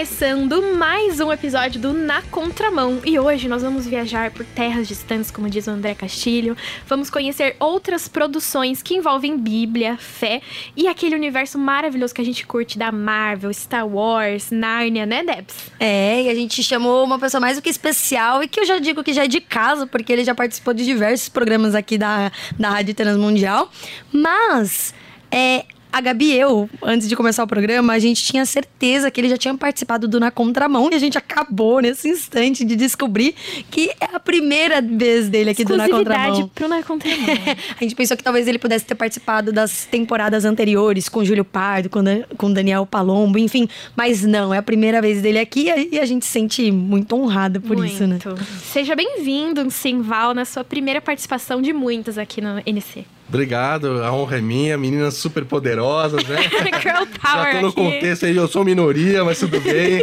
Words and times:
começando 0.00 0.62
mais 0.78 1.20
um 1.20 1.30
episódio 1.30 1.78
do 1.78 1.92
Na 1.92 2.22
Contramão 2.22 3.02
e 3.04 3.18
hoje 3.18 3.46
nós 3.48 3.60
vamos 3.60 3.86
viajar 3.86 4.30
por 4.30 4.46
terras 4.46 4.88
distantes, 4.88 5.30
como 5.30 5.50
diz 5.50 5.66
o 5.66 5.70
André 5.72 5.94
Castilho. 5.94 6.56
Vamos 6.86 7.10
conhecer 7.10 7.54
outras 7.60 8.08
produções 8.08 8.82
que 8.82 8.94
envolvem 8.94 9.36
Bíblia, 9.36 9.98
fé 9.98 10.40
e 10.74 10.88
aquele 10.88 11.14
universo 11.14 11.58
maravilhoso 11.58 12.14
que 12.14 12.22
a 12.22 12.24
gente 12.24 12.46
curte 12.46 12.78
da 12.78 12.90
Marvel, 12.90 13.52
Star 13.52 13.86
Wars, 13.86 14.50
Narnia, 14.50 15.04
né, 15.04 15.22
Debs? 15.22 15.70
É, 15.78 16.22
e 16.22 16.30
a 16.30 16.34
gente 16.34 16.62
chamou 16.62 17.04
uma 17.04 17.18
pessoa 17.18 17.38
mais 17.38 17.58
do 17.58 17.62
que 17.62 17.68
especial 17.68 18.42
e 18.42 18.48
que 18.48 18.58
eu 18.58 18.64
já 18.64 18.78
digo 18.78 19.04
que 19.04 19.12
já 19.12 19.24
é 19.24 19.28
de 19.28 19.42
casa, 19.42 19.86
porque 19.86 20.10
ele 20.10 20.24
já 20.24 20.34
participou 20.34 20.72
de 20.72 20.82
diversos 20.82 21.28
programas 21.28 21.74
aqui 21.74 21.98
da, 21.98 22.32
da 22.58 22.70
Rádio 22.70 22.94
Transmundial. 22.94 23.70
Mas 24.10 24.94
é, 25.30 25.66
a 25.92 26.00
Gabi 26.00 26.26
e 26.26 26.38
eu, 26.38 26.68
antes 26.82 27.08
de 27.08 27.16
começar 27.16 27.42
o 27.42 27.46
programa, 27.46 27.92
a 27.92 27.98
gente 27.98 28.22
tinha 28.22 28.44
certeza 28.46 29.10
que 29.10 29.20
ele 29.20 29.28
já 29.28 29.36
tinha 29.36 29.54
participado 29.54 30.06
do 30.06 30.20
Na 30.20 30.30
Contramão 30.30 30.88
e 30.90 30.94
a 30.94 30.98
gente 30.98 31.18
acabou 31.18 31.80
nesse 31.80 32.08
instante 32.08 32.64
de 32.64 32.76
descobrir 32.76 33.34
que 33.70 33.90
é 34.00 34.14
a 34.14 34.20
primeira 34.20 34.80
vez 34.80 35.28
dele 35.28 35.50
aqui 35.50 35.64
do 35.64 35.76
Na 35.76 35.88
Contramão. 35.88 36.48
pro 36.48 36.68
Na 36.68 36.82
Contramão. 36.82 37.26
a 37.78 37.82
gente 37.82 37.94
pensou 37.94 38.16
que 38.16 38.22
talvez 38.22 38.46
ele 38.46 38.58
pudesse 38.58 38.84
ter 38.84 38.94
participado 38.94 39.52
das 39.52 39.84
temporadas 39.84 40.44
anteriores 40.44 41.08
com 41.08 41.24
Júlio 41.24 41.44
Pardo, 41.44 41.88
com, 41.88 42.02
Dan 42.02 42.22
com 42.36 42.52
Daniel 42.52 42.86
Palombo, 42.86 43.38
enfim. 43.38 43.68
Mas 43.96 44.22
não, 44.22 44.54
é 44.54 44.58
a 44.58 44.62
primeira 44.62 45.00
vez 45.02 45.20
dele 45.22 45.38
aqui 45.38 45.68
e 45.90 45.98
a 45.98 46.06
gente 46.06 46.24
se 46.24 46.32
sente 46.32 46.70
muito 46.70 47.14
honrado 47.16 47.60
por 47.60 47.76
muito. 47.76 47.92
isso, 47.92 48.06
né? 48.06 48.18
Seja 48.62 48.94
bem-vindo, 48.94 49.70
Simval, 49.70 50.34
na 50.34 50.44
sua 50.44 50.64
primeira 50.64 51.00
participação 51.00 51.60
de 51.60 51.72
muitas 51.72 52.16
aqui 52.16 52.40
no 52.40 52.60
NC. 52.64 53.04
Obrigado, 53.30 54.02
a 54.02 54.12
honra 54.12 54.38
é 54.38 54.40
minha, 54.40 54.76
meninas 54.76 55.14
super 55.14 55.44
poderosas, 55.44 56.24
né? 56.24 56.36
Girl 56.82 57.06
power. 57.22 57.44
Já 57.44 57.50
tô 57.52 57.60
no 57.60 57.68
aqui. 57.68 57.76
contexto 57.76 58.26
aí, 58.26 58.34
eu 58.34 58.48
sou 58.48 58.64
minoria, 58.64 59.24
mas 59.24 59.38
tudo 59.38 59.60
bem. 59.60 60.02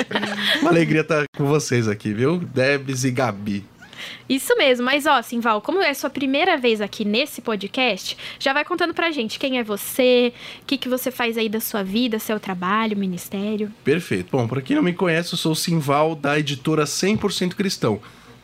Uma 0.62 0.70
alegria 0.70 1.02
estar 1.02 1.24
com 1.36 1.44
vocês 1.44 1.86
aqui, 1.86 2.14
viu? 2.14 2.38
Debs 2.38 3.04
e 3.04 3.10
Gabi. 3.10 3.62
Isso 4.26 4.56
mesmo, 4.56 4.86
mas 4.86 5.04
ó, 5.04 5.20
Simval, 5.20 5.60
como 5.60 5.82
é 5.82 5.92
sua 5.92 6.08
primeira 6.08 6.56
vez 6.56 6.80
aqui 6.80 7.04
nesse 7.04 7.42
podcast, 7.42 8.16
já 8.38 8.54
vai 8.54 8.64
contando 8.64 8.94
pra 8.94 9.10
gente 9.10 9.38
quem 9.38 9.58
é 9.58 9.62
você, 9.62 10.32
o 10.62 10.64
que, 10.64 10.78
que 10.78 10.88
você 10.88 11.10
faz 11.10 11.36
aí 11.36 11.50
da 11.50 11.60
sua 11.60 11.82
vida, 11.82 12.18
seu 12.18 12.40
trabalho, 12.40 12.96
ministério. 12.96 13.70
Perfeito. 13.84 14.28
Bom, 14.32 14.48
para 14.48 14.62
quem 14.62 14.76
não 14.76 14.82
me 14.82 14.94
conhece, 14.94 15.34
eu 15.34 15.38
sou 15.38 15.52
o 15.52 15.56
Simval 15.56 16.14
da 16.14 16.38
editora 16.38 16.84
100% 16.84 17.54
Cristão. 17.54 18.00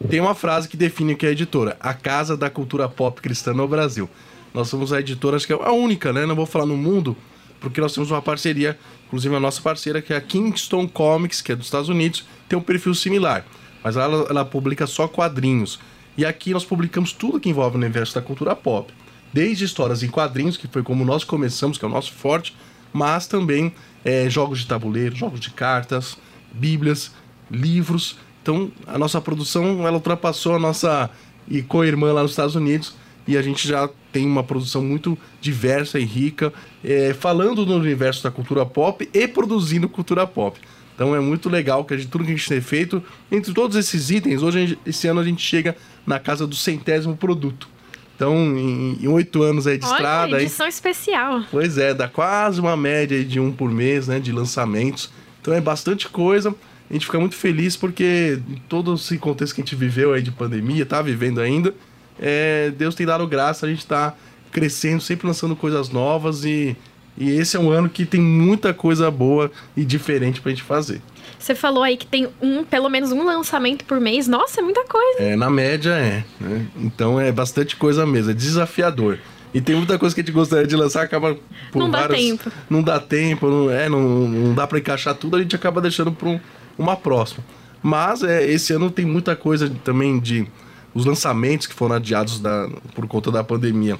Tem 0.06 0.20
uma 0.20 0.34
frase 0.34 0.68
que 0.68 0.76
define 0.76 1.14
o 1.14 1.16
que 1.16 1.26
é 1.26 1.30
a 1.30 1.32
editora: 1.32 1.76
a 1.80 1.92
casa 1.92 2.36
da 2.36 2.48
cultura 2.48 2.88
pop 2.88 3.20
cristã 3.20 3.52
no 3.52 3.66
Brasil. 3.66 4.08
Nós 4.54 4.68
somos 4.68 4.92
a 4.92 5.00
editora, 5.00 5.36
acho 5.36 5.46
que 5.46 5.52
é 5.52 5.56
a 5.56 5.72
única, 5.72 6.12
né? 6.12 6.24
Não 6.24 6.34
vou 6.36 6.46
falar 6.46 6.66
no 6.66 6.76
mundo, 6.76 7.16
porque 7.60 7.80
nós 7.80 7.92
temos 7.92 8.10
uma 8.10 8.22
parceria, 8.22 8.78
inclusive 9.06 9.34
a 9.34 9.40
nossa 9.40 9.60
parceira, 9.60 10.00
que 10.00 10.12
é 10.12 10.16
a 10.16 10.20
Kingston 10.20 10.88
Comics, 10.88 11.42
que 11.42 11.52
é 11.52 11.56
dos 11.56 11.66
Estados 11.66 11.88
Unidos, 11.88 12.24
tem 12.48 12.58
um 12.58 12.62
perfil 12.62 12.94
similar. 12.94 13.44
Mas 13.82 13.96
ela, 13.96 14.26
ela 14.28 14.44
publica 14.44 14.86
só 14.86 15.06
quadrinhos. 15.06 15.78
E 16.16 16.24
aqui 16.24 16.52
nós 16.52 16.64
publicamos 16.64 17.12
tudo 17.12 17.38
que 17.38 17.48
envolve 17.48 17.76
o 17.76 17.78
universo 17.78 18.14
da 18.14 18.22
cultura 18.22 18.56
pop. 18.56 18.92
Desde 19.32 19.64
histórias 19.64 20.02
em 20.02 20.08
quadrinhos, 20.08 20.56
que 20.56 20.66
foi 20.66 20.82
como 20.82 21.04
nós 21.04 21.22
começamos, 21.22 21.78
que 21.78 21.84
é 21.84 21.88
o 21.88 21.90
nosso 21.90 22.12
forte, 22.12 22.56
mas 22.92 23.26
também 23.26 23.72
é, 24.04 24.28
jogos 24.28 24.60
de 24.60 24.66
tabuleiro, 24.66 25.14
jogos 25.14 25.38
de 25.38 25.50
cartas, 25.50 26.16
bíblias, 26.52 27.12
livros. 27.50 28.16
Então, 28.48 28.72
a 28.86 28.96
nossa 28.96 29.20
produção, 29.20 29.86
ela 29.86 29.96
ultrapassou 29.96 30.54
a 30.54 30.58
nossa 30.58 31.10
e 31.46 31.60
co-irmã 31.60 32.14
lá 32.14 32.22
nos 32.22 32.30
Estados 32.30 32.54
Unidos 32.54 32.94
e 33.26 33.36
a 33.36 33.42
gente 33.42 33.68
já 33.68 33.90
tem 34.10 34.26
uma 34.26 34.42
produção 34.42 34.82
muito 34.82 35.18
diversa 35.38 36.00
e 36.00 36.04
rica, 36.04 36.50
é, 36.82 37.12
falando 37.12 37.66
no 37.66 37.76
universo 37.76 38.22
da 38.22 38.30
cultura 38.30 38.64
pop 38.64 39.06
e 39.12 39.28
produzindo 39.28 39.86
cultura 39.86 40.26
pop. 40.26 40.58
Então 40.94 41.14
é 41.14 41.20
muito 41.20 41.50
legal 41.50 41.84
que 41.84 41.92
a 41.92 41.98
gente, 41.98 42.08
tudo 42.08 42.24
que 42.24 42.32
a 42.32 42.34
gente 42.34 42.48
tem 42.48 42.62
feito, 42.62 43.02
entre 43.30 43.52
todos 43.52 43.76
esses 43.76 44.08
itens, 44.08 44.42
hoje, 44.42 44.66
gente, 44.66 44.78
esse 44.86 45.06
ano 45.06 45.20
a 45.20 45.24
gente 45.24 45.42
chega 45.42 45.76
na 46.06 46.18
casa 46.18 46.46
do 46.46 46.56
centésimo 46.56 47.18
produto. 47.18 47.68
Então, 48.16 48.34
em 48.34 49.06
oito 49.08 49.42
anos 49.42 49.66
aí 49.66 49.76
de 49.76 49.84
Olha, 49.84 49.94
estrada... 49.94 50.42
edição 50.42 50.64
aí, 50.64 50.70
especial. 50.70 51.42
Pois 51.50 51.76
é, 51.76 51.92
dá 51.92 52.08
quase 52.08 52.62
uma 52.62 52.78
média 52.78 53.22
de 53.22 53.38
um 53.38 53.52
por 53.52 53.70
mês, 53.70 54.08
né, 54.08 54.18
de 54.18 54.32
lançamentos. 54.32 55.10
Então 55.42 55.52
é 55.52 55.60
bastante 55.60 56.08
coisa. 56.08 56.54
A 56.90 56.92
gente 56.92 57.06
fica 57.06 57.18
muito 57.20 57.34
feliz 57.34 57.76
porque 57.76 58.40
em 58.48 58.56
todo 58.68 58.94
esse 58.94 59.18
contexto 59.18 59.54
que 59.54 59.60
a 59.60 59.64
gente 59.64 59.76
viveu 59.76 60.12
aí 60.12 60.22
de 60.22 60.30
pandemia, 60.30 60.86
tá 60.86 61.02
vivendo 61.02 61.40
ainda, 61.40 61.74
é, 62.18 62.70
Deus 62.70 62.94
tem 62.94 63.06
dado 63.06 63.26
graça, 63.26 63.66
a 63.66 63.68
gente 63.68 63.86
tá 63.86 64.14
crescendo, 64.50 65.02
sempre 65.02 65.26
lançando 65.26 65.54
coisas 65.54 65.90
novas 65.90 66.44
e, 66.44 66.76
e 67.16 67.30
esse 67.30 67.56
é 67.56 67.60
um 67.60 67.70
ano 67.70 67.88
que 67.88 68.06
tem 68.06 68.20
muita 68.20 68.72
coisa 68.72 69.10
boa 69.10 69.50
e 69.76 69.84
diferente 69.84 70.40
pra 70.40 70.50
gente 70.50 70.62
fazer. 70.62 71.02
Você 71.38 71.54
falou 71.54 71.82
aí 71.82 71.96
que 71.96 72.06
tem 72.06 72.28
um, 72.40 72.64
pelo 72.64 72.88
menos 72.88 73.12
um 73.12 73.24
lançamento 73.24 73.84
por 73.84 74.00
mês. 74.00 74.26
Nossa, 74.26 74.60
é 74.60 74.62
muita 74.62 74.84
coisa. 74.84 75.22
É, 75.22 75.36
na 75.36 75.48
média 75.48 75.90
é. 75.90 76.24
Né? 76.40 76.66
Então 76.76 77.20
é 77.20 77.30
bastante 77.30 77.76
coisa 77.76 78.04
mesmo, 78.06 78.30
é 78.30 78.34
desafiador. 78.34 79.18
E 79.54 79.60
tem 79.60 79.76
muita 79.76 79.98
coisa 79.98 80.14
que 80.14 80.20
a 80.20 80.24
gente 80.24 80.32
gostaria 80.32 80.66
de 80.66 80.76
lançar, 80.76 81.02
acaba 81.02 81.36
por 81.72 81.78
Não 81.78 81.90
dá 81.90 82.00
vários... 82.00 82.18
tempo. 82.18 82.52
Não 82.68 82.82
dá 82.82 83.00
tempo, 83.00 83.48
não, 83.48 83.70
é, 83.70 83.88
não, 83.88 84.28
não 84.28 84.54
dá 84.54 84.66
para 84.66 84.78
encaixar 84.78 85.14
tudo, 85.14 85.36
a 85.36 85.40
gente 85.40 85.56
acaba 85.56 85.80
deixando 85.80 86.12
para 86.12 86.28
um, 86.28 86.40
uma 86.78 86.96
próxima. 86.96 87.44
Mas 87.82 88.22
é, 88.22 88.44
esse 88.50 88.72
ano 88.72 88.90
tem 88.90 89.04
muita 89.04 89.36
coisa 89.36 89.70
também 89.84 90.18
de 90.18 90.46
os 90.94 91.04
lançamentos 91.04 91.66
que 91.66 91.74
foram 91.74 91.96
adiados 91.96 92.40
da, 92.40 92.68
por 92.94 93.06
conta 93.06 93.30
da 93.30 93.44
pandemia, 93.44 93.98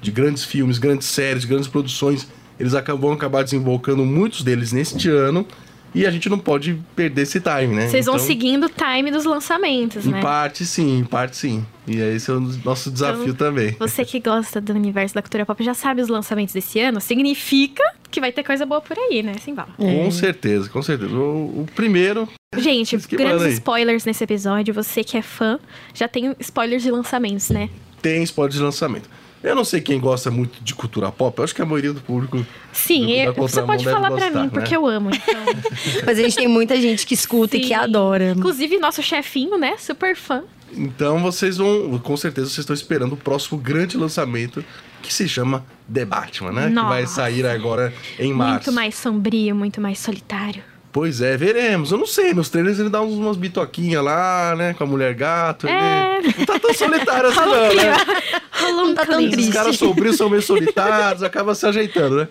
de 0.00 0.10
grandes 0.10 0.44
filmes, 0.44 0.78
grandes 0.78 1.06
séries, 1.08 1.44
grandes 1.44 1.68
produções, 1.68 2.26
eles 2.58 2.74
acabam, 2.74 3.00
vão 3.02 3.12
acabar 3.12 3.44
desembolcando 3.44 4.04
muitos 4.04 4.42
deles 4.42 4.72
neste 4.72 5.08
ano 5.08 5.46
e 5.94 6.06
a 6.06 6.10
gente 6.10 6.28
não 6.28 6.38
pode 6.38 6.80
perder 6.94 7.22
esse 7.22 7.40
time, 7.40 7.74
né? 7.74 7.88
Vocês 7.88 8.06
vão 8.06 8.14
Então, 8.14 8.26
seguindo 8.26 8.66
o 8.66 8.68
time 8.68 9.10
dos 9.10 9.24
lançamentos, 9.24 10.06
Em 10.06 10.10
né? 10.10 10.20
parte 10.22 10.64
sim, 10.64 10.98
em 11.00 11.04
parte 11.04 11.36
sim. 11.36 11.64
E 11.86 11.96
esse 11.98 12.30
é 12.30 12.34
o 12.34 12.40
nosso 12.64 12.90
desafio 12.90 13.24
Então, 13.30 13.48
também. 13.48 13.76
Você 13.78 14.04
que 14.04 14.20
gosta 14.20 14.60
do 14.60 14.72
universo 14.72 15.14
da 15.14 15.22
cultura 15.22 15.44
pop 15.44 15.62
já 15.64 15.74
sabe 15.74 16.00
os 16.00 16.08
lançamentos 16.08 16.54
desse 16.54 16.78
ano, 16.80 17.00
significa 17.00 17.82
que 18.10 18.20
vai 18.20 18.32
ter 18.32 18.42
coisa 18.42 18.66
boa 18.66 18.80
por 18.80 18.98
aí, 18.98 19.22
né, 19.22 19.34
Simval? 19.42 19.68
Com 19.76 20.10
certeza, 20.10 20.68
com 20.68 20.82
certeza. 20.82 21.14
O, 21.14 21.62
o 21.62 21.66
primeiro. 21.74 22.28
Gente, 22.56 22.96
grandes 22.96 23.54
spoilers 23.54 24.04
nesse 24.04 24.24
episódio. 24.24 24.74
Você 24.74 25.04
que 25.04 25.16
é 25.16 25.22
fã, 25.22 25.58
já 25.94 26.08
tem 26.08 26.34
spoilers 26.40 26.82
de 26.82 26.90
lançamentos, 26.90 27.50
né? 27.50 27.70
Tem 28.02 28.22
spoiler 28.22 28.52
de 28.52 28.60
lançamento. 28.60 29.08
Eu 29.42 29.54
não 29.54 29.64
sei 29.64 29.80
quem 29.80 29.98
gosta 29.98 30.30
muito 30.30 30.62
de 30.62 30.74
cultura 30.74 31.10
pop, 31.10 31.38
eu 31.38 31.44
acho 31.44 31.54
que 31.54 31.62
a 31.62 31.64
maioria 31.64 31.92
do 31.94 32.00
público. 32.00 32.44
Sim, 32.72 33.00
do- 33.06 33.06
da 33.06 33.22
eu- 33.24 33.34
você 33.34 33.62
pode 33.62 33.84
deve 33.84 33.94
falar 33.96 34.08
pra 34.10 34.16
gostar, 34.26 34.38
mim, 34.40 34.44
né? 34.46 34.50
porque 34.52 34.76
eu 34.76 34.86
amo. 34.86 35.10
Então. 35.10 35.44
Mas 36.04 36.18
a 36.18 36.22
gente 36.22 36.36
tem 36.36 36.46
muita 36.48 36.78
gente 36.80 37.06
que 37.06 37.14
escuta 37.14 37.56
e 37.56 37.60
que 37.60 37.68
Sim. 37.68 37.74
adora. 37.74 38.32
Inclusive, 38.36 38.78
nosso 38.78 39.02
chefinho, 39.02 39.56
né? 39.56 39.76
Super 39.78 40.14
fã. 40.14 40.42
Então 40.72 41.18
vocês 41.20 41.56
vão. 41.56 41.98
Com 41.98 42.16
certeza 42.16 42.46
vocês 42.48 42.58
estão 42.58 42.74
esperando 42.74 43.14
o 43.14 43.16
próximo 43.16 43.58
grande 43.58 43.96
lançamento 43.96 44.64
que 45.02 45.12
se 45.12 45.26
chama 45.26 45.64
The 45.92 46.04
Batman, 46.04 46.52
né? 46.52 46.68
Que 46.68 46.74
vai 46.74 47.00
Nossa. 47.02 47.14
sair 47.14 47.46
agora 47.46 47.92
em 48.18 48.32
março. 48.32 48.66
Muito 48.68 48.72
mais 48.72 48.94
sombrio, 48.94 49.56
muito 49.56 49.80
mais 49.80 49.98
solitário. 49.98 50.62
Pois 50.92 51.20
é, 51.20 51.36
veremos. 51.36 51.92
Eu 51.92 51.98
não 51.98 52.06
sei, 52.06 52.34
nos 52.34 52.48
trailers 52.48 52.80
ele 52.80 52.88
dá 52.88 53.00
uns- 53.00 53.14
umas 53.14 53.36
bitoquinhas 53.36 54.02
lá, 54.02 54.54
né? 54.56 54.74
Com 54.74 54.82
a 54.82 54.86
mulher 54.86 55.14
gato. 55.14 55.68
É. 55.68 56.18
Ele 56.18 56.34
não 56.38 56.44
tá 56.46 56.58
tão 56.58 56.74
solitário 56.74 57.28
assim, 57.28 57.38
não, 57.38 57.74
né? 57.74 57.96
Rolou 58.60 58.86
Não 58.88 58.94
tá 58.94 59.06
tão 59.06 59.30
triste. 59.30 59.48
Os 59.50 59.54
caras 59.54 59.76
sombrios 59.76 60.16
são 60.16 60.28
meio 60.28 60.42
solitários, 60.42 61.22
acaba 61.22 61.54
se 61.54 61.64
ajeitando, 61.64 62.16
né? 62.16 62.28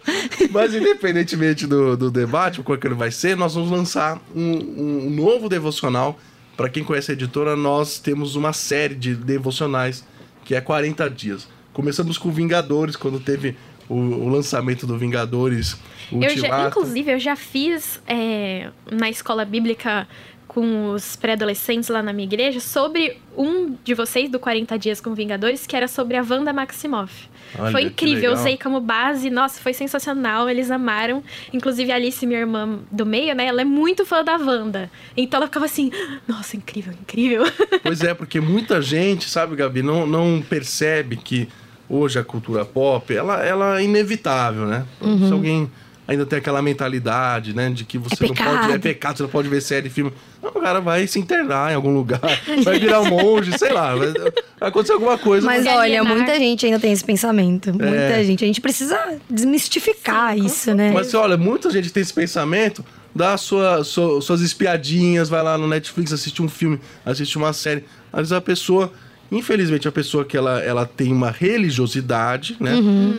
Mas 0.52 0.74
independentemente 0.75 1.66
do, 1.66 1.96
do 1.96 2.12
debate, 2.12 2.62
qual 2.62 2.78
que 2.78 2.86
ele 2.86 2.96
vai 2.96 3.12
ser, 3.12 3.38
nós 3.38 3.56
vamos 3.56 3.72
lançar 3.72 4.19
um, 4.36 5.08
um 5.08 5.09
novo 5.09 5.48
devocional. 5.48 6.19
Para 6.57 6.68
quem 6.68 6.84
conhece 6.84 7.12
a 7.12 7.13
editora, 7.13 7.56
nós 7.56 7.98
temos 8.00 8.36
uma 8.36 8.51
série 8.51 8.94
de 8.94 9.16
devocionais 9.16 10.04
que 10.44 10.54
é 10.54 10.60
40 10.60 11.10
dias. 11.10 11.48
Começamos 11.72 12.18
com 12.18 12.30
Vingadores, 12.30 12.98
quando 12.98 13.19
teve 13.22 13.56
o, 13.89 13.95
o 13.95 14.30
lançamento 14.30 14.86
do 14.86 14.97
Vingadores 14.97 15.77
Eu 16.12 16.30
já, 16.38 16.68
inclusive, 16.68 17.12
eu 17.12 17.19
já 17.19 17.36
fiz 17.36 18.01
é, 18.07 18.69
na 18.91 19.09
escola 19.09 19.44
bíblica 19.44 20.07
com 20.50 20.94
os 20.94 21.15
pré-adolescentes 21.15 21.89
lá 21.89 22.01
na 22.01 22.12
minha 22.12 22.27
igreja 22.27 22.59
sobre 22.59 23.18
um 23.38 23.75
de 23.83 23.94
vocês, 23.94 24.30
do 24.31 24.39
40 24.39 24.80
Dias 24.80 25.00
com 25.00 25.13
Vingadores, 25.13 25.68
que 25.68 25.75
era 25.75 25.88
sobre 25.88 26.18
a 26.18 26.25
Wanda 26.27 26.51
Maximoff. 26.51 27.30
Olha, 27.57 27.71
foi 27.71 27.83
incrível, 27.83 28.31
eu 28.31 28.33
usei 28.33 28.57
como 28.57 28.81
base, 28.81 29.30
nossa, 29.30 29.62
foi 29.62 29.74
sensacional, 29.74 30.50
eles 30.50 30.71
amaram. 30.71 31.24
Inclusive 31.53 31.91
a 31.91 31.95
Alice, 31.95 32.25
minha 32.25 32.39
irmã 32.39 32.80
do 32.91 33.06
meio, 33.06 33.36
né, 33.36 33.45
ela 33.45 33.62
é 33.62 33.65
muito 33.65 34.07
fã 34.07 34.24
da 34.24 34.38
Wanda. 34.38 34.89
Então 35.15 35.38
ela 35.38 35.45
ficava 35.45 35.65
assim, 35.65 35.91
nossa, 36.27 36.57
incrível, 36.57 36.94
incrível. 37.00 37.44
Pois 37.83 38.01
é, 38.01 38.13
porque 38.13 38.39
muita 38.39 38.81
gente, 38.81 39.30
sabe, 39.30 39.56
Gabi, 39.56 39.81
não, 39.81 40.06
não 40.06 40.41
percebe 40.41 41.15
que 41.15 41.47
hoje 41.89 42.19
a 42.19 42.24
cultura 42.24 42.63
pop, 42.65 43.13
ela, 43.13 43.44
ela 43.44 43.80
é 43.80 43.83
inevitável, 43.83 44.65
né? 44.65 44.86
Se 45.27 45.31
alguém 45.33 45.69
ainda 46.07 46.25
tem 46.25 46.39
aquela 46.39 46.59
mentalidade, 46.59 47.56
né, 47.56 47.69
de 47.69 47.83
que 47.86 47.95
você 48.00 48.25
não 48.25 48.33
pecado. 48.33 48.62
pode... 48.62 48.74
É 48.74 48.80
pecado, 48.80 49.18
você 49.18 49.24
não 49.24 49.30
pode 49.30 49.47
ver 49.47 49.62
série, 49.62 49.89
filme. 49.91 50.12
Não, 50.41 50.50
o 50.50 50.53
cara 50.59 50.81
vai 50.81 51.06
se 51.06 51.19
internar 51.19 51.71
em 51.71 51.75
algum 51.75 51.94
lugar, 51.94 52.19
vai 52.63 52.80
virar 52.80 53.01
um 53.01 53.09
monge, 53.09 53.56
sei 53.59 53.71
lá, 53.71 53.94
vai, 53.95 54.12
vai 54.59 54.69
acontecer 54.69 54.94
alguma 54.94 55.19
coisa. 55.19 55.45
Mas 55.45 55.63
Se 55.63 55.69
olha, 55.69 56.03
muita 56.03 56.36
gente 56.39 56.65
ainda 56.65 56.80
tem 56.80 56.91
esse 56.91 57.03
pensamento. 57.03 57.71
Muita 57.71 58.24
gente. 58.24 58.44
A 58.44 58.47
gente 58.47 58.59
precisa 58.59 59.19
desmistificar 59.30 60.33
Sim, 60.36 60.45
isso, 60.45 60.74
né? 60.74 60.91
Mas 60.91 61.13
olha, 61.13 61.38
muita 61.38 61.69
gente 61.69 61.91
tem 61.94 62.01
esse 62.01 62.13
pensamento, 62.13 62.83
dá 63.13 63.38
sua, 63.38 63.83
sua- 63.83 64.19
suas 64.21 64.41
espiadinhas, 64.41 65.30
vai 65.30 65.44
lá 65.44 65.57
no 65.57 65.68
Netflix, 65.68 66.12
assiste 66.13 66.41
um 66.41 66.50
filme, 66.50 66.80
assiste 67.06 67.38
uma 67.38 67.53
série. 67.53 67.83
Às 68.12 68.19
vezes 68.21 68.31
a 68.33 68.41
pessoa, 68.41 68.91
infelizmente, 69.31 69.88
a 69.88 69.92
pessoa 69.92 70.26
que 70.26 70.36
ela, 70.36 70.60
ela 70.60 70.86
tem 70.86 71.12
uma 71.12 71.31
religiosidade, 71.31 72.58
né? 72.60 72.74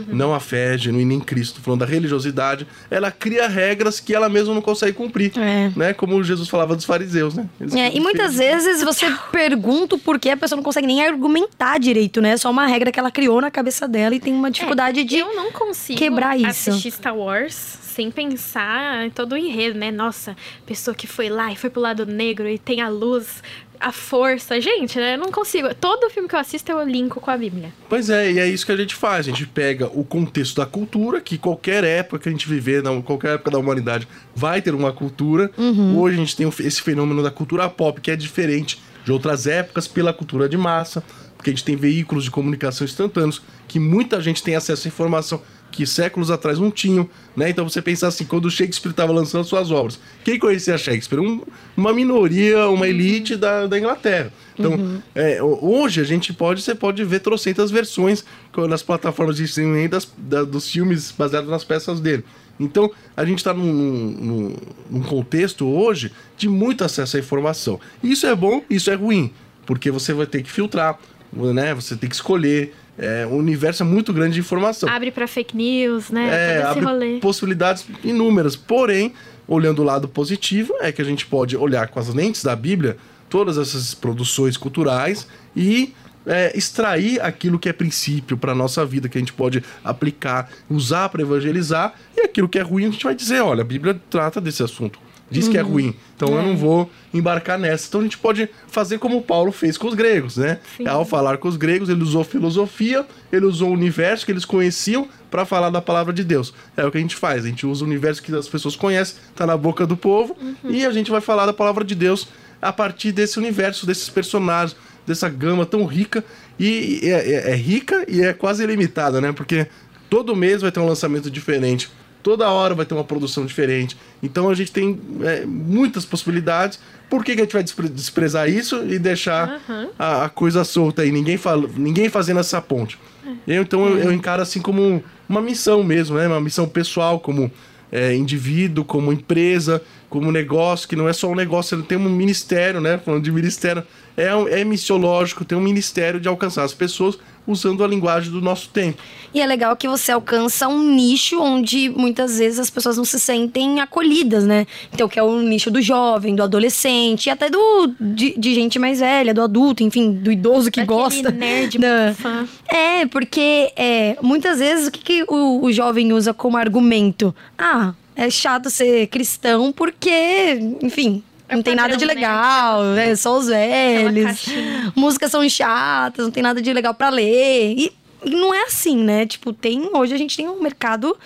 Não 0.09 0.35
a 0.35 0.41
fé 0.41 0.77
genuína 0.77 1.15
em 1.15 1.21
Cristo, 1.21 1.61
falando 1.61 1.81
da 1.81 1.87
religiosidade, 1.87 2.67
ela 2.91 3.11
cria 3.11 3.49
regras 3.49 4.01
que 4.01 4.15
ela 4.15 4.29
mesma 4.29 4.55
não 4.55 4.63
consegue 4.63 4.93
cumprir. 4.93 5.33
É. 5.39 5.71
Né? 5.77 5.93
Como 5.95 6.23
Jesus 6.23 6.49
falava 6.49 6.75
dos 6.75 6.85
fariseus, 6.85 7.35
né? 7.35 7.49
É, 7.75 7.97
e 7.97 8.01
muitas 8.01 8.37
vezes 8.37 8.83
você 8.83 9.07
pergunta 9.31 9.97
o 9.97 9.99
porquê, 9.99 10.31
a 10.31 10.37
pessoa 10.37 10.57
não 10.57 10.63
consegue 10.63 10.87
nem 10.87 11.05
argumentar 11.05 11.79
direito, 11.79 12.21
né? 12.21 12.33
É 12.33 12.37
só 12.37 12.51
uma 12.51 12.67
regra 12.67 12.91
que 12.91 12.99
ela 12.99 13.11
criou 13.11 13.41
na 13.41 13.51
cabeça 13.51 13.87
dela 13.87 14.15
e 14.15 14.21
tem 14.21 14.33
uma 14.33 14.51
dificuldade 14.51 15.05
de. 15.05 15.19
Eu 15.19 15.35
não 15.35 15.53
consigo 15.53 15.99
quebrar 15.99 16.37
isso. 16.39 16.71
assistir 16.71 16.91
Star 16.91 17.17
Wars 17.17 17.79
sem 17.91 18.11
pensar 18.11 19.05
em 19.05 19.11
todo 19.11 19.33
o 19.33 19.37
enredo, 19.37 19.79
né? 19.79 19.91
Nossa, 19.91 20.37
pessoa 20.65 20.95
que 20.95 21.07
foi 21.07 21.29
lá 21.29 21.53
e 21.53 21.57
foi 21.57 21.69
pro 21.69 21.81
lado 21.81 22.07
negro 22.07 22.49
e 22.49 22.57
tem 22.57 22.81
a 22.81 22.89
luz, 22.89 23.43
a 23.81 23.91
força. 23.91 24.61
Gente, 24.61 24.99
né? 24.99 25.15
Eu 25.15 25.19
não 25.19 25.33
consigo. 25.33 25.75
Todo 25.75 26.11
filme 26.11 26.29
que 26.29 26.35
eu 26.35 26.39
assisto 26.39 26.71
eu 26.71 26.87
linko 26.87 27.21
com 27.21 27.31
a 27.31 27.37
Bíblia. 27.37 27.73
Pois 27.89 28.11
é, 28.11 28.31
e 28.31 28.39
é 28.39 28.47
isso 28.47 28.67
que 28.67 28.73
a 28.73 28.77
gente 28.77 28.95
faz. 28.95 29.27
A 29.27 29.31
gente 29.31 29.47
pega 29.47 29.87
o 29.87 30.05
contexto 30.05 30.57
da 30.57 30.67
cultura, 30.67 31.21
que 31.21 31.39
qualquer 31.39 31.83
época 31.83 32.19
que 32.21 32.29
a 32.29 32.33
gente 32.33 32.47
viver, 32.47 32.83
qualquer 33.03 33.35
época 33.35 33.51
da 33.51 33.59
humanidade, 33.59 34.07
vai 34.35 34.61
ter 34.61 34.75
uma 34.75 34.93
cultura. 34.93 35.51
Hoje 35.97 36.17
a 36.17 36.19
gente 36.19 36.37
tem 36.37 36.49
esse 36.61 36.83
fenômeno 36.83 37.23
da 37.23 37.31
cultura 37.31 37.69
pop, 37.69 38.01
que 38.01 38.11
é 38.11 38.17
diferente 38.17 38.81
de 39.05 39.11
outras 39.11 39.47
épocas 39.47 39.89
pela 39.89 40.13
cultura 40.13 40.49
de 40.49 40.59
massa, 40.59 41.03
porque 41.37 41.49
a 41.49 41.53
gente 41.53 41.65
tem 41.65 41.75
veículos 41.75 42.25
de 42.25 42.31
comunicação 42.31 42.85
instantâneos, 42.85 43.41
que 43.67 43.79
muita 43.79 44.21
gente 44.21 44.43
tem 44.43 44.55
acesso 44.55 44.87
à 44.87 44.89
informação 44.89 45.41
que 45.71 45.87
séculos 45.87 46.31
atrás 46.31 46.59
não 46.59 46.71
tinham, 46.71 47.09
né? 47.37 47.49
Então 47.51 47.69
você 47.69 47.81
pensa 47.81 48.07
assim, 48.09 48.25
quando 48.25 48.51
Shakespeare 48.51 48.91
estava 48.91 49.13
lançando 49.13 49.45
suas 49.45 49.71
obras, 49.71 49.99
quem 50.25 50.39
conhecia 50.39 50.77
Shakespeare? 50.77 51.21
Um- 51.21 51.43
uma 51.77 51.93
minoria, 51.93 52.69
uma 52.69 52.89
elite 52.89 53.37
da, 53.37 53.67
da 53.67 53.79
Inglaterra. 53.79 54.33
Então, 54.59 55.01
é, 55.15 55.43
ho- 55.43 55.59
hoje 55.63 56.01
a 56.01 56.05
gente 56.05 56.33
pode, 56.33 56.61
você 56.61 56.75
pode 56.75 57.03
ver 57.05 57.21
trocentas 57.21 57.71
versões 57.71 58.25
nas 58.69 58.83
plataformas 58.83 59.37
de 59.37 59.45
streaming 59.45 59.89
das, 59.89 60.07
da- 60.19 60.45
dos 60.45 60.69
filmes 60.71 61.11
baseados 61.11 61.49
nas 61.49 61.65
peças 61.65 62.01
dele. 62.01 62.25
Então, 62.59 62.91
a 63.17 63.25
gente 63.25 63.39
está 63.39 63.55
num, 63.55 63.65
num- 63.73 64.57
num 64.91 65.03
contexto 65.03 65.67
hoje 65.67 66.13
de 66.37 66.47
muito 66.49 66.85
acesso 66.85 67.17
à 67.17 67.21
informação. 67.21 67.81
Isso 68.03 68.27
é 68.27 68.35
bom, 68.35 68.63
isso 68.69 68.91
é 68.91 68.95
ruim, 68.95 69.33
porque 69.65 69.91
você 69.91 70.13
vai 70.13 70.27
ter 70.27 70.43
que 70.43 70.51
filtrar, 70.51 70.99
né? 71.33 71.73
Você 71.75 71.97
tem 71.97 72.09
que 72.09 72.15
escolher. 72.17 72.75
É, 72.99 73.27
o 73.27 73.35
universo 73.35 73.83
é 73.83 73.87
muito 73.87 74.13
grande 74.13 74.35
de 74.35 74.41
informação. 74.41 74.89
Abre 74.89 75.11
pra 75.11 75.27
fake 75.27 75.57
news, 75.57 76.11
né? 76.11 76.59
É, 76.59 76.63
abre 76.63 76.85
rolê. 76.85 77.19
possibilidades 77.19 77.87
inúmeras. 78.05 78.57
Porém, 78.57 79.15
olhando 79.49 79.81
o 79.81 79.85
lado 79.85 80.07
positivo, 80.09 80.75
é 80.81 80.93
que 80.93 81.01
a 81.01 81.05
gente 81.05 81.27
pode 81.27 81.57
olhar 81.57 81.89
com 81.89 81.99
as 81.99 82.13
lentes 82.13 82.45
da 82.45 82.55
Bíblia 82.55 82.97
todas 83.29 83.57
essas 83.57 83.95
produções 83.95 84.57
culturais 84.57 85.27
e 85.57 85.95
é, 86.27 86.57
extrair 86.57 87.21
aquilo 87.21 87.59
que 87.59 87.69
é 87.69 87.73
princípio 87.73 88.37
para 88.37 88.55
nossa 88.55 88.85
vida, 88.85 89.09
que 89.09 89.17
a 89.17 89.21
gente 89.21 89.33
pode 89.33 89.63
aplicar, 89.83 90.51
usar 90.69 91.09
para 91.09 91.23
evangelizar, 91.23 91.95
e 92.17 92.21
aquilo 92.21 92.49
que 92.49 92.59
é 92.59 92.63
ruim 92.63 92.87
a 92.87 92.91
gente 92.91 93.05
vai 93.05 93.15
dizer: 93.15 93.41
olha, 93.41 93.63
a 93.63 93.65
Bíblia 93.65 94.01
trata 94.11 94.41
desse 94.41 94.63
assunto. 94.63 94.99
Diz 95.31 95.47
que 95.49 95.57
é 95.57 95.61
ruim, 95.61 95.95
então 96.17 96.29
eu 96.37 96.43
não 96.43 96.57
vou 96.57 96.91
embarcar 97.15 97.59
nessa. 97.59 97.87
Então 97.89 98.01
a 98.01 98.03
gente 98.05 98.19
pode 98.19 98.49
fazer 98.67 98.99
como 98.99 99.23
Paulo 99.23 99.53
fez 99.53 99.79
com 99.79 99.87
os 99.87 99.95
gregos, 99.95 100.37
né? 100.37 100.59
Sim. 100.77 100.87
Ao 100.89 101.05
falar 101.05 101.39
com 101.39 101.47
os 101.49 101.57
gregos, 101.57 101.89
ele 101.89 102.03
usou 102.03 102.25
filosofia, 102.25 103.07
ele 103.33 103.47
usou 103.47 103.71
o 103.71 103.73
universo 103.73 104.27
que 104.27 104.33
eles 104.33 104.45
conheciam 104.45 105.09
para 105.31 105.45
falar 105.45 105.71
da 105.71 105.81
palavra 105.81 106.13
de 106.13 106.25
Deus. 106.25 106.53
É 106.77 106.85
o 106.85 106.91
que 106.91 106.99
a 106.99 107.01
gente 107.01 107.15
faz, 107.15 107.45
a 107.45 107.49
gente 107.49 107.65
usa 107.65 107.85
o 107.85 107.87
universo 107.87 108.21
que 108.23 108.35
as 108.35 108.49
pessoas 108.49 108.75
conhecem, 108.75 109.17
tá 109.37 109.47
na 109.47 109.57
boca 109.57 109.87
do 109.87 109.97
povo, 109.97 110.37
e 110.65 110.85
a 110.85 110.91
gente 110.91 111.11
vai 111.11 111.21
falar 111.21 111.47
da 111.47 111.53
palavra 111.53 111.85
de 111.85 111.95
Deus 111.95 112.27
a 112.61 112.73
partir 112.73 113.13
desse 113.13 113.39
universo, 113.39 113.87
desses 113.87 114.09
personagens, 114.09 114.77
dessa 115.07 115.29
gama 115.29 115.65
tão 115.65 115.85
rica. 115.87 116.25
E 116.59 117.01
é, 117.05 117.09
é- 117.09 117.51
é 117.53 117.55
rica 117.55 118.05
e 118.09 118.21
é 118.23 118.33
quase 118.33 118.63
ilimitada, 118.65 119.21
né? 119.21 119.33
Porque 119.33 119.67
todo 120.11 120.35
mês 120.37 120.61
vai 120.61 120.71
ter 120.73 120.81
um 120.81 120.87
lançamento 120.87 121.31
diferente. 121.31 121.89
Toda 122.23 122.51
hora 122.51 122.75
vai 122.75 122.85
ter 122.85 122.95
uma 122.95 123.05
produção 123.05 123.47
diferente. 123.47 123.97
Então 124.23 124.49
a 124.49 124.55
gente 124.55 124.73
tem 124.73 124.99
é, 125.23 125.45
muitas 125.47 126.05
possibilidades. 126.05 126.79
Por 127.09 127.25
que, 127.25 127.35
que 127.35 127.41
a 127.41 127.45
gente 127.45 127.53
vai 127.53 127.63
despre- 127.63 127.89
desprezar 127.89 128.49
isso 128.49 128.85
e 128.85 128.99
deixar 128.99 129.61
Aham. 129.69 129.89
a, 129.99 130.25
a 130.27 130.29
coisa 130.29 130.63
solta 130.65 131.03
aí? 131.03 131.11
Ninguém, 131.11 131.37
fala, 131.37 131.69
ninguém 131.77 132.09
fazendo 132.09 132.41
essa 132.41 132.61
ponte. 132.61 132.99
Eu, 133.47 133.63
então 133.63 133.87
eu, 133.89 133.99
eu 133.99 134.13
encaro 134.13 134.43
assim 134.43 134.61
como 134.61 135.03
uma 135.29 135.41
missão 135.41 135.83
mesmo, 135.83 136.17
né? 136.17 136.27
Uma 136.27 136.41
missão 136.41 136.69
pessoal, 136.69 137.19
como 137.21 137.51
é, 137.91 138.15
indivíduo, 138.15 138.85
como 138.85 139.13
empresa, 139.13 139.83
como 140.09 140.31
negócio, 140.31 140.89
que 140.89 140.97
não 140.97 141.09
é 141.09 141.13
só 141.13 141.29
um 141.29 141.35
negócio, 141.35 141.75
ele 141.77 141.83
tem 141.85 141.97
um 141.99 142.09
ministério, 142.09 142.81
né? 142.81 142.99
Falando 142.99 143.23
de 143.23 143.33
ministério, 143.33 143.83
é, 144.17 144.61
é 144.61 144.65
missiológico, 144.65 145.45
tem 145.45 145.57
um 145.57 145.61
ministério 145.61 146.21
de 146.21 146.29
alcançar 146.29 146.65
as 146.65 146.75
pessoas 146.75 147.19
usando 147.47 147.83
a 147.83 147.89
linguagem 147.89 148.31
do 148.31 148.41
nosso 148.41 148.69
tempo. 148.69 149.03
E 149.33 149.41
é 149.41 149.47
legal 149.47 149.77
que 149.77 149.87
você 149.89 150.11
alcança 150.13 150.67
um 150.69 150.83
nicho 150.93 151.41
onde 151.41 151.89
muitas 151.89 152.39
vezes 152.39 152.59
as 152.59 152.69
pessoas 152.71 152.97
não 152.97 153.05
se 153.05 153.19
sentem 153.21 153.81
acolhidas, 153.81 154.45
né? 154.45 154.67
Então, 154.93 155.09
que 155.09 155.19
é 155.19 155.23
o 155.23 155.41
nicho 155.41 155.71
do 155.71 155.81
jovem, 155.81 156.35
do 156.35 156.43
adolescente, 156.43 157.27
e 157.27 157.31
até 157.31 157.49
do 157.49 157.95
de, 158.01 158.37
de 158.39 158.55
gente 158.55 158.79
mais 158.79 158.99
velha, 159.01 159.33
do 159.33 159.43
adulto, 159.43 159.83
enfim, 159.85 160.13
do 160.13 160.33
idoso 160.33 160.71
que 160.71 160.81
Daquele 160.81 160.99
gosta. 160.99 161.31
nerd 161.31 161.79
da- 161.79 162.15
fã. 162.17 162.47
É, 162.69 163.07
porque 163.07 163.73
é, 163.77 164.17
muitas 164.21 164.59
vezes 164.59 164.89
o 164.89 164.91
que, 164.91 165.01
que 165.01 165.25
o, 165.29 165.65
o 165.65 165.73
jovem 165.73 166.13
usa 166.13 166.35
como 166.35 166.57
argumento? 166.57 167.35
Ah, 167.57 167.95
é 168.17 168.29
chato 168.29 168.69
ser 168.69 169.07
cristão 169.07 169.71
porque, 169.73 170.59
enfim. 170.83 171.23
É 171.51 171.57
não 171.57 171.63
tem 171.63 171.75
nada 171.75 171.97
de 171.97 172.07
né? 172.07 172.15
legal, 172.15 172.95
é 172.97 173.15
só 173.17 173.37
os 173.37 173.49
velhos. 173.49 174.25
caixinha. 174.25 174.93
Músicas 174.95 175.31
são 175.33 175.47
chatas, 175.49 176.25
não 176.25 176.31
tem 176.31 176.43
nada 176.43 176.63
de 176.63 176.73
legal 176.73 176.95
pra 176.95 177.11
ler. 177.11 177.75
E, 177.77 177.93
não 178.25 178.55
é 178.55 178.63
assim, 178.63 178.97
né? 178.97 179.27
Tipo, 179.27 179.53
tem 179.53 179.91
hoje 179.93 180.15
a 180.15 180.17
gente 180.17 180.37
tem 180.37 180.49
um 180.49 180.63
mercado 180.63 181.17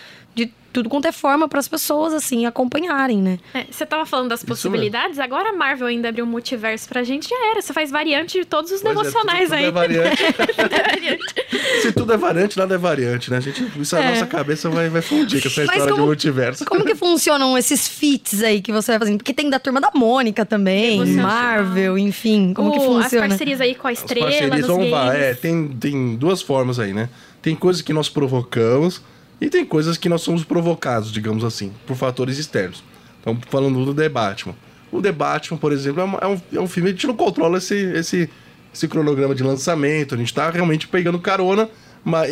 tudo 0.75 0.89
quanto 0.91 1.07
é 1.07 1.13
forma 1.13 1.49
para 1.49 1.59
as 1.61 1.69
pessoas 1.69 2.13
assim 2.13 2.45
acompanharem, 2.45 3.23
né? 3.23 3.39
É, 3.55 3.65
você 3.71 3.87
tava 3.87 4.05
falando 4.05 4.29
das 4.29 4.41
Isso 4.41 4.47
possibilidades, 4.47 5.19
agora 5.19 5.51
a 5.51 5.53
Marvel 5.53 5.87
ainda 5.87 6.09
abriu 6.11 6.25
um 6.25 6.29
multiverso 6.29 6.87
pra 6.89 7.03
gente, 7.03 7.29
já 7.29 7.51
era. 7.53 7.63
Você 7.63 7.73
faz 7.73 7.91
variante 7.91 8.39
de 8.39 8.45
todos 8.45 8.71
os 8.73 8.83
Pois 8.83 8.93
é, 8.93 8.99
devocionais 8.99 9.49
tudo, 9.49 9.57
tudo 9.57 9.57
aí. 9.57 9.65
É 9.65 9.71
variante. 9.71 11.35
Se 11.83 11.93
tudo 11.93 12.13
é 12.13 12.17
variante, 12.17 12.59
nada 12.59 12.75
é 12.75 12.79
variante, 12.79 13.31
né? 13.31 13.37
A 13.37 13.41
gente, 13.41 13.65
isso 13.81 13.97
a 13.97 14.01
É. 14.01 14.11
nossa 14.11 14.27
cabeça 14.27 14.69
vai, 14.69 14.89
vai 14.89 15.01
fundir 15.01 15.41
com 15.41 15.49
essa 15.49 15.61
Mas 15.61 15.71
história 15.71 15.85
de 15.87 15.93
como- 15.93 16.07
multiverso. 16.07 16.65
Como 16.65 16.85
que 16.85 16.95
funcionam 16.95 17.57
esses 17.57 17.87
feats 17.87 18.43
aí 18.43 18.61
que 18.61 18.73
você 18.73 18.93
vai 18.93 18.99
fazendo? 18.99 19.19
Porque 19.19 19.33
tem 19.33 19.49
da 19.49 19.59
turma 19.61 19.81
da 19.81 19.91
Mônica 19.95 20.45
também. 20.45 21.05
Marvel, 21.07 21.97
enfim. 21.97 22.53
Como 22.53 22.73
que 22.73 22.79
O- 22.79 22.97
As 22.99 23.05
funciona? 23.05 23.29
parcerias 23.29 23.61
aí 23.61 23.75
com 23.75 23.87
a 23.87 23.91
As 23.93 23.99
estrela, 24.01 24.27
parcerias 24.27 24.59
nos 24.59 24.67
vão 24.67 24.91
lá. 24.91 25.15
É, 25.17 25.35
tem, 25.35 25.69
tem 25.69 26.17
duas 26.17 26.43
formas 26.43 26.79
aí, 26.81 26.93
né? 26.93 27.09
Tem 27.41 27.55
coisas 27.55 27.81
que 27.83 27.93
nós 27.93 28.09
provocamos 28.09 29.01
e 29.41 29.49
tem 29.49 29.65
coisas 29.65 29.97
que 29.97 30.09
nós 30.09 30.23
somos 30.23 30.45
provocados, 30.45 31.13
digamos 31.13 31.45
assim, 31.45 31.73
por 31.87 31.97
fatores 31.97 32.39
externos. 32.39 32.83
Então, 33.21 33.39
falando 33.51 33.85
do 33.85 33.95
The 33.95 34.09
Batman. 34.09 34.55
O 34.93 35.03
The 35.03 35.13
Batman, 35.13 35.59
por 35.59 35.73
exemplo, 35.73 36.03
é, 36.03 36.25
é 36.25 36.27
um, 36.27 36.41
é 36.55 36.61
um 36.61 36.69
filme, 36.69 36.91
a 36.91 36.93
gente 36.93 37.07
não 37.07 37.17
controla 37.17 37.59
esse, 37.59 37.75
esse, 37.75 38.31
esse 38.73 38.87
cronograma 38.87 39.35
de 39.35 39.43
lançamento, 39.43 40.15
a 40.15 40.19
gente 40.19 40.33
tá 40.33 40.51
realmente 40.51 40.87
pegando 40.87 41.19
carona 41.19 41.69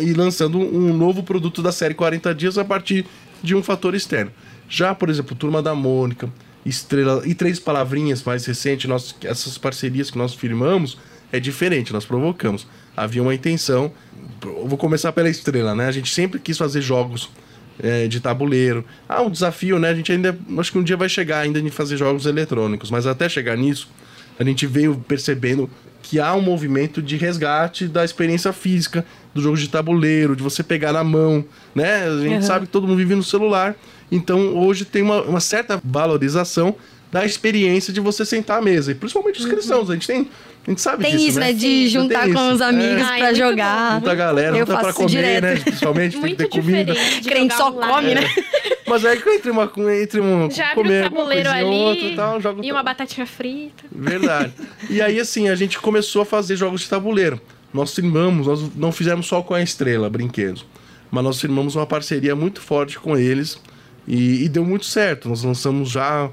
e 0.01 0.13
lançando 0.13 0.59
um 0.59 0.95
novo 0.95 1.23
produto 1.23 1.61
da 1.61 1.71
série 1.71 1.93
40 1.93 2.33
dias 2.35 2.57
a 2.57 2.63
partir 2.63 3.05
de 3.41 3.55
um 3.55 3.63
fator 3.63 3.95
externo. 3.95 4.31
Já, 4.69 4.93
por 4.93 5.09
exemplo, 5.09 5.35
Turma 5.35 5.61
da 5.61 5.75
Mônica, 5.75 6.29
Estrela 6.65 7.21
e 7.25 7.33
Três 7.33 7.59
Palavrinhas 7.59 8.23
mais 8.23 8.45
recente, 8.45 8.87
nós, 8.87 9.15
essas 9.23 9.57
parcerias 9.57 10.09
que 10.09 10.17
nós 10.17 10.33
firmamos, 10.33 10.97
é 11.31 11.39
diferente, 11.39 11.91
nós 11.91 12.05
provocamos. 12.05 12.67
Havia 12.95 13.21
uma 13.21 13.33
intenção. 13.33 13.91
Eu 14.43 14.67
vou 14.67 14.77
começar 14.77 15.11
pela 15.11 15.29
estrela, 15.29 15.73
né? 15.73 15.87
A 15.87 15.91
gente 15.91 16.13
sempre 16.13 16.39
quis 16.39 16.57
fazer 16.57 16.81
jogos 16.81 17.29
é, 17.81 18.07
de 18.07 18.19
tabuleiro. 18.19 18.85
Ah, 19.07 19.21
um 19.21 19.29
desafio, 19.29 19.79
né? 19.79 19.89
A 19.89 19.95
gente 19.95 20.11
ainda. 20.11 20.37
Acho 20.57 20.71
que 20.71 20.77
um 20.77 20.83
dia 20.83 20.97
vai 20.97 21.09
chegar 21.09 21.39
ainda 21.39 21.59
em 21.59 21.69
fazer 21.69 21.97
jogos 21.97 22.25
eletrônicos, 22.25 22.91
mas 22.91 23.07
até 23.07 23.27
chegar 23.27 23.57
nisso, 23.57 23.89
a 24.39 24.43
gente 24.43 24.67
veio 24.67 24.95
percebendo 25.07 25.69
que 26.01 26.19
há 26.19 26.35
um 26.35 26.41
movimento 26.41 27.01
de 27.01 27.15
resgate 27.15 27.87
da 27.87 28.03
experiência 28.03 28.51
física, 28.51 29.05
do 29.33 29.41
jogo 29.41 29.55
de 29.57 29.69
tabuleiro, 29.69 30.35
de 30.35 30.43
você 30.43 30.61
pegar 30.61 30.91
na 30.91 31.03
mão, 31.03 31.43
né? 31.73 32.05
A 32.05 32.17
gente 32.19 32.35
Uhum. 32.35 32.41
sabe 32.41 32.65
que 32.65 32.71
todo 32.71 32.85
mundo 32.85 32.97
vive 32.97 33.15
no 33.15 33.23
celular. 33.23 33.73
Então 34.11 34.57
hoje 34.57 34.83
tem 34.85 35.01
uma, 35.01 35.21
uma 35.23 35.39
certa 35.39 35.81
valorização 35.83 36.75
da 37.13 37.23
experiência 37.23 37.93
de 37.93 37.99
você 37.99 38.25
sentar 38.25 38.57
à 38.57 38.61
mesa. 38.61 38.91
E 38.91 38.95
principalmente 38.95 39.39
os 39.39 39.45
cristãos. 39.45 39.89
A 39.89 39.93
gente 39.93 40.07
tem. 40.07 40.27
A 40.65 40.69
gente 40.69 40.81
sabe 40.81 41.03
Tem 41.03 41.11
disso, 41.11 41.27
isso, 41.27 41.39
né? 41.39 41.47
né? 41.47 41.53
De 41.53 41.87
juntar 41.89 42.25
isso. 42.27 42.37
com 42.37 42.51
os 42.53 42.61
amigos 42.61 43.01
É. 43.01 43.03
Ai, 43.03 43.17
pra 43.19 43.27
muito 43.27 43.37
jogar. 43.37 43.91
Muita 43.91 44.15
galera, 44.15 44.55
Eu 44.57 44.59
junta 44.61 44.73
pra 44.73 44.81
faço 44.85 44.95
comer, 44.95 45.09
direto. 45.09 45.43
né? 45.43 45.55
Principalmente 45.57 46.19
tem 46.21 46.29
que 46.31 46.35
ter 46.37 46.47
comida. 46.49 46.93
Crente 46.95 47.53
jogar 47.53 47.57
só 47.57 47.71
come, 47.71 48.15
né? 48.15 48.21
Mas 48.87 49.05
é 49.05 49.15
que 49.17 49.29
entre, 49.29 49.51
uma, 49.51 49.71
entre 50.01 50.21
um 50.21 50.49
Já 50.49 50.73
comer 50.73 51.01
um 51.01 51.09
tabuleiro 51.09 51.49
e 51.49 51.51
ali 51.51 51.63
outra 51.65 52.05
e 52.05 52.15
tal, 52.15 52.41
joga 52.41 52.65
e 52.65 52.71
uma 52.71 52.81
batatinha 52.81 53.25
frita. 53.27 53.83
Verdade. 53.91 54.53
E 54.89 55.01
aí, 55.01 55.19
assim, 55.19 55.49
a 55.49 55.55
gente 55.55 55.77
começou 55.79 56.21
a 56.21 56.25
fazer 56.25 56.55
jogos 56.55 56.81
de 56.81 56.89
tabuleiro. 56.89 57.39
Nós 57.73 57.93
firmamos, 57.93 58.47
nós 58.47 58.75
não 58.75 58.91
fizemos 58.91 59.25
só 59.27 59.41
com 59.41 59.53
a 59.53 59.61
Estrela 59.61 60.09
Brinquedos, 60.09 60.65
mas 61.11 61.23
nós 61.23 61.41
firmamos 61.41 61.75
uma 61.75 61.85
parceria 61.85 62.35
muito 62.35 62.61
forte 62.61 62.97
com 62.97 63.17
eles. 63.17 63.59
E, 64.07 64.43
e 64.43 64.49
deu 64.49 64.63
muito 64.65 64.85
certo. 64.85 65.27
Nós 65.29 65.43
lançamos 65.43 65.89
já, 65.89 66.29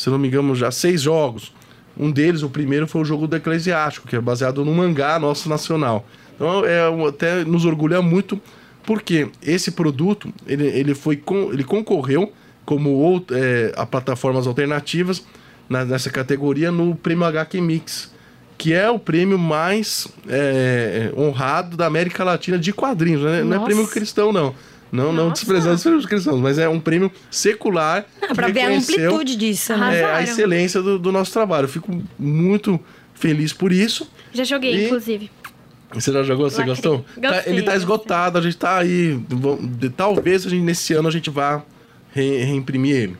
se 0.00 0.08
não 0.08 0.18
me 0.18 0.28
engano, 0.28 0.54
já 0.54 0.70
seis 0.70 1.02
jogos. 1.02 1.52
Um 1.94 2.10
deles, 2.10 2.42
o 2.42 2.48
primeiro, 2.48 2.88
foi 2.88 3.02
o 3.02 3.04
jogo 3.04 3.26
do 3.26 3.36
Eclesiástico, 3.36 4.08
que 4.08 4.16
é 4.16 4.20
baseado 4.20 4.64
no 4.64 4.74
mangá 4.74 5.18
nosso 5.18 5.46
nacional. 5.46 6.06
Então, 6.34 6.64
é, 6.64 6.80
até 7.06 7.44
nos 7.44 7.66
orgulha 7.66 8.00
muito, 8.00 8.40
porque 8.86 9.28
esse 9.42 9.72
produto, 9.72 10.32
ele, 10.46 10.66
ele, 10.68 10.94
foi 10.94 11.16
com, 11.16 11.52
ele 11.52 11.62
concorreu 11.62 12.32
como 12.64 12.88
outro, 12.92 13.36
é, 13.36 13.74
a 13.76 13.84
plataformas 13.84 14.46
alternativas 14.46 15.22
na, 15.68 15.84
nessa 15.84 16.08
categoria 16.08 16.72
no 16.72 16.94
Prêmio 16.94 17.26
HQ 17.26 17.60
Mix, 17.60 18.10
que 18.56 18.72
é 18.72 18.88
o 18.88 18.98
prêmio 18.98 19.38
mais 19.38 20.08
é, 20.26 21.12
honrado 21.14 21.76
da 21.76 21.84
América 21.84 22.24
Latina 22.24 22.58
de 22.58 22.72
quadrinhos. 22.72 23.20
Né? 23.20 23.44
Não 23.44 23.60
é 23.60 23.64
prêmio 23.66 23.86
cristão, 23.86 24.32
não. 24.32 24.54
Não, 24.92 25.12
não 25.12 25.30
desprezando 25.30 25.76
os 25.76 25.82
prêmios 25.82 26.06
cristãos, 26.06 26.40
mas 26.40 26.58
é 26.58 26.68
um 26.68 26.80
prêmio 26.80 27.12
secular. 27.30 28.04
Ah, 28.20 28.34
para 28.34 28.48
ver 28.48 28.60
a 28.62 28.70
amplitude 28.70 29.36
disso, 29.36 29.76
né? 29.76 30.00
É, 30.00 30.04
a 30.04 30.22
excelência 30.22 30.82
do, 30.82 30.98
do, 30.98 31.12
nosso 31.12 31.32
trabalho. 31.32 31.64
Eu 31.64 31.68
fico 31.68 32.02
muito 32.18 32.78
feliz 33.14 33.52
por 33.52 33.72
isso. 33.72 34.10
Já 34.32 34.42
joguei, 34.42 34.74
e... 34.74 34.84
inclusive. 34.86 35.30
Você 35.92 36.12
já 36.12 36.22
jogou? 36.22 36.48
Você 36.48 36.62
gostou? 36.62 37.04
Gostei, 37.16 37.30
tá, 37.30 37.42
ele 37.46 37.62
tá 37.62 37.74
esgotado, 37.74 38.38
a 38.38 38.40
gente 38.40 38.56
tá 38.56 38.78
aí. 38.78 39.20
Talvez 39.96 40.46
a 40.46 40.48
gente, 40.48 40.62
nesse 40.62 40.92
ano 40.94 41.08
a 41.08 41.10
gente 41.10 41.30
vá 41.30 41.62
re, 42.12 42.44
reimprimir 42.44 42.96
ele. 42.96 43.16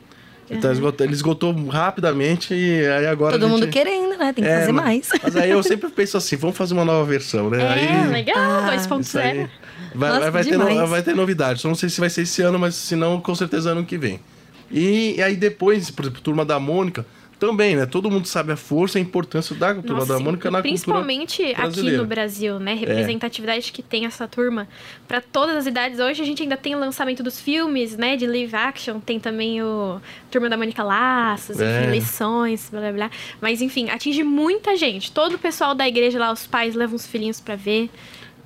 Ele, 0.48 0.60
tá 0.60 0.72
esgotado, 0.72 1.04
ele 1.04 1.14
esgotou 1.14 1.52
rapidamente 1.68 2.52
e 2.54 2.84
aí 2.86 3.06
agora. 3.06 3.38
Todo 3.38 3.48
gente... 3.48 3.60
mundo 3.60 3.68
querendo, 3.68 4.16
né? 4.16 4.32
Tem 4.32 4.44
que 4.44 4.50
é, 4.50 4.60
fazer 4.60 4.72
mais. 4.72 5.08
Mas 5.22 5.36
aí 5.36 5.50
eu 5.50 5.62
sempre 5.62 5.88
penso 5.90 6.16
assim: 6.16 6.36
vamos 6.36 6.56
fazer 6.56 6.74
uma 6.74 6.84
nova 6.84 7.04
versão, 7.04 7.48
né? 7.50 7.62
É, 7.62 7.68
aí, 7.68 8.08
legal, 8.08 8.36
ah, 8.36 8.76
2.0. 8.76 9.48
Vai, 9.94 10.20
vai, 10.20 10.30
vai, 10.30 10.44
ter 10.44 10.56
no, 10.56 10.86
vai 10.86 11.02
ter 11.02 11.14
novidade. 11.14 11.60
Só 11.60 11.68
não 11.68 11.74
sei 11.74 11.88
se 11.88 12.00
vai 12.00 12.10
ser 12.10 12.22
esse 12.22 12.42
ano, 12.42 12.58
mas 12.58 12.74
se 12.74 12.96
não, 12.96 13.20
com 13.20 13.34
certeza 13.34 13.70
ano 13.70 13.84
que 13.84 13.98
vem. 13.98 14.20
E, 14.70 15.16
e 15.16 15.22
aí 15.22 15.36
depois, 15.36 15.90
por 15.90 16.04
exemplo, 16.04 16.20
Turma 16.20 16.44
da 16.44 16.60
Mônica 16.60 17.04
também, 17.40 17.74
né? 17.74 17.86
Todo 17.86 18.10
mundo 18.10 18.26
sabe 18.26 18.52
a 18.52 18.56
força 18.56 18.98
e 18.98 19.00
a 19.00 19.02
importância 19.02 19.56
da 19.56 19.74
Turma 19.74 20.04
da 20.04 20.20
Mônica 20.20 20.50
na 20.50 20.60
Principalmente 20.60 21.42
cultura 21.42 21.68
aqui 21.68 21.96
no 21.96 22.04
Brasil, 22.04 22.60
né? 22.60 22.74
Representatividade 22.74 23.70
é. 23.70 23.72
que 23.72 23.82
tem 23.82 24.04
essa 24.04 24.28
turma 24.28 24.68
para 25.08 25.22
todas 25.22 25.56
as 25.56 25.66
idades. 25.66 25.98
Hoje 25.98 26.20
a 26.20 26.24
gente 26.24 26.42
ainda 26.42 26.56
tem 26.56 26.74
o 26.74 26.78
lançamento 26.78 27.22
dos 27.22 27.40
filmes, 27.40 27.96
né? 27.96 28.14
De 28.14 28.26
live 28.26 28.54
action. 28.54 29.00
Tem 29.00 29.18
também 29.18 29.62
o 29.62 29.98
Turma 30.30 30.50
da 30.50 30.56
Mônica 30.56 30.82
Laços, 30.82 31.58
é. 31.58 31.80
enfim, 31.80 31.92
lições, 31.92 32.68
blá 32.70 32.80
blá 32.80 32.92
blá. 32.92 33.10
Mas 33.40 33.62
enfim, 33.62 33.88
atinge 33.88 34.22
muita 34.22 34.76
gente. 34.76 35.10
Todo 35.10 35.36
o 35.36 35.38
pessoal 35.38 35.74
da 35.74 35.88
igreja 35.88 36.18
lá, 36.18 36.30
os 36.30 36.46
pais 36.46 36.74
levam 36.74 36.94
os 36.94 37.06
filhinhos 37.06 37.40
para 37.40 37.56
ver. 37.56 37.90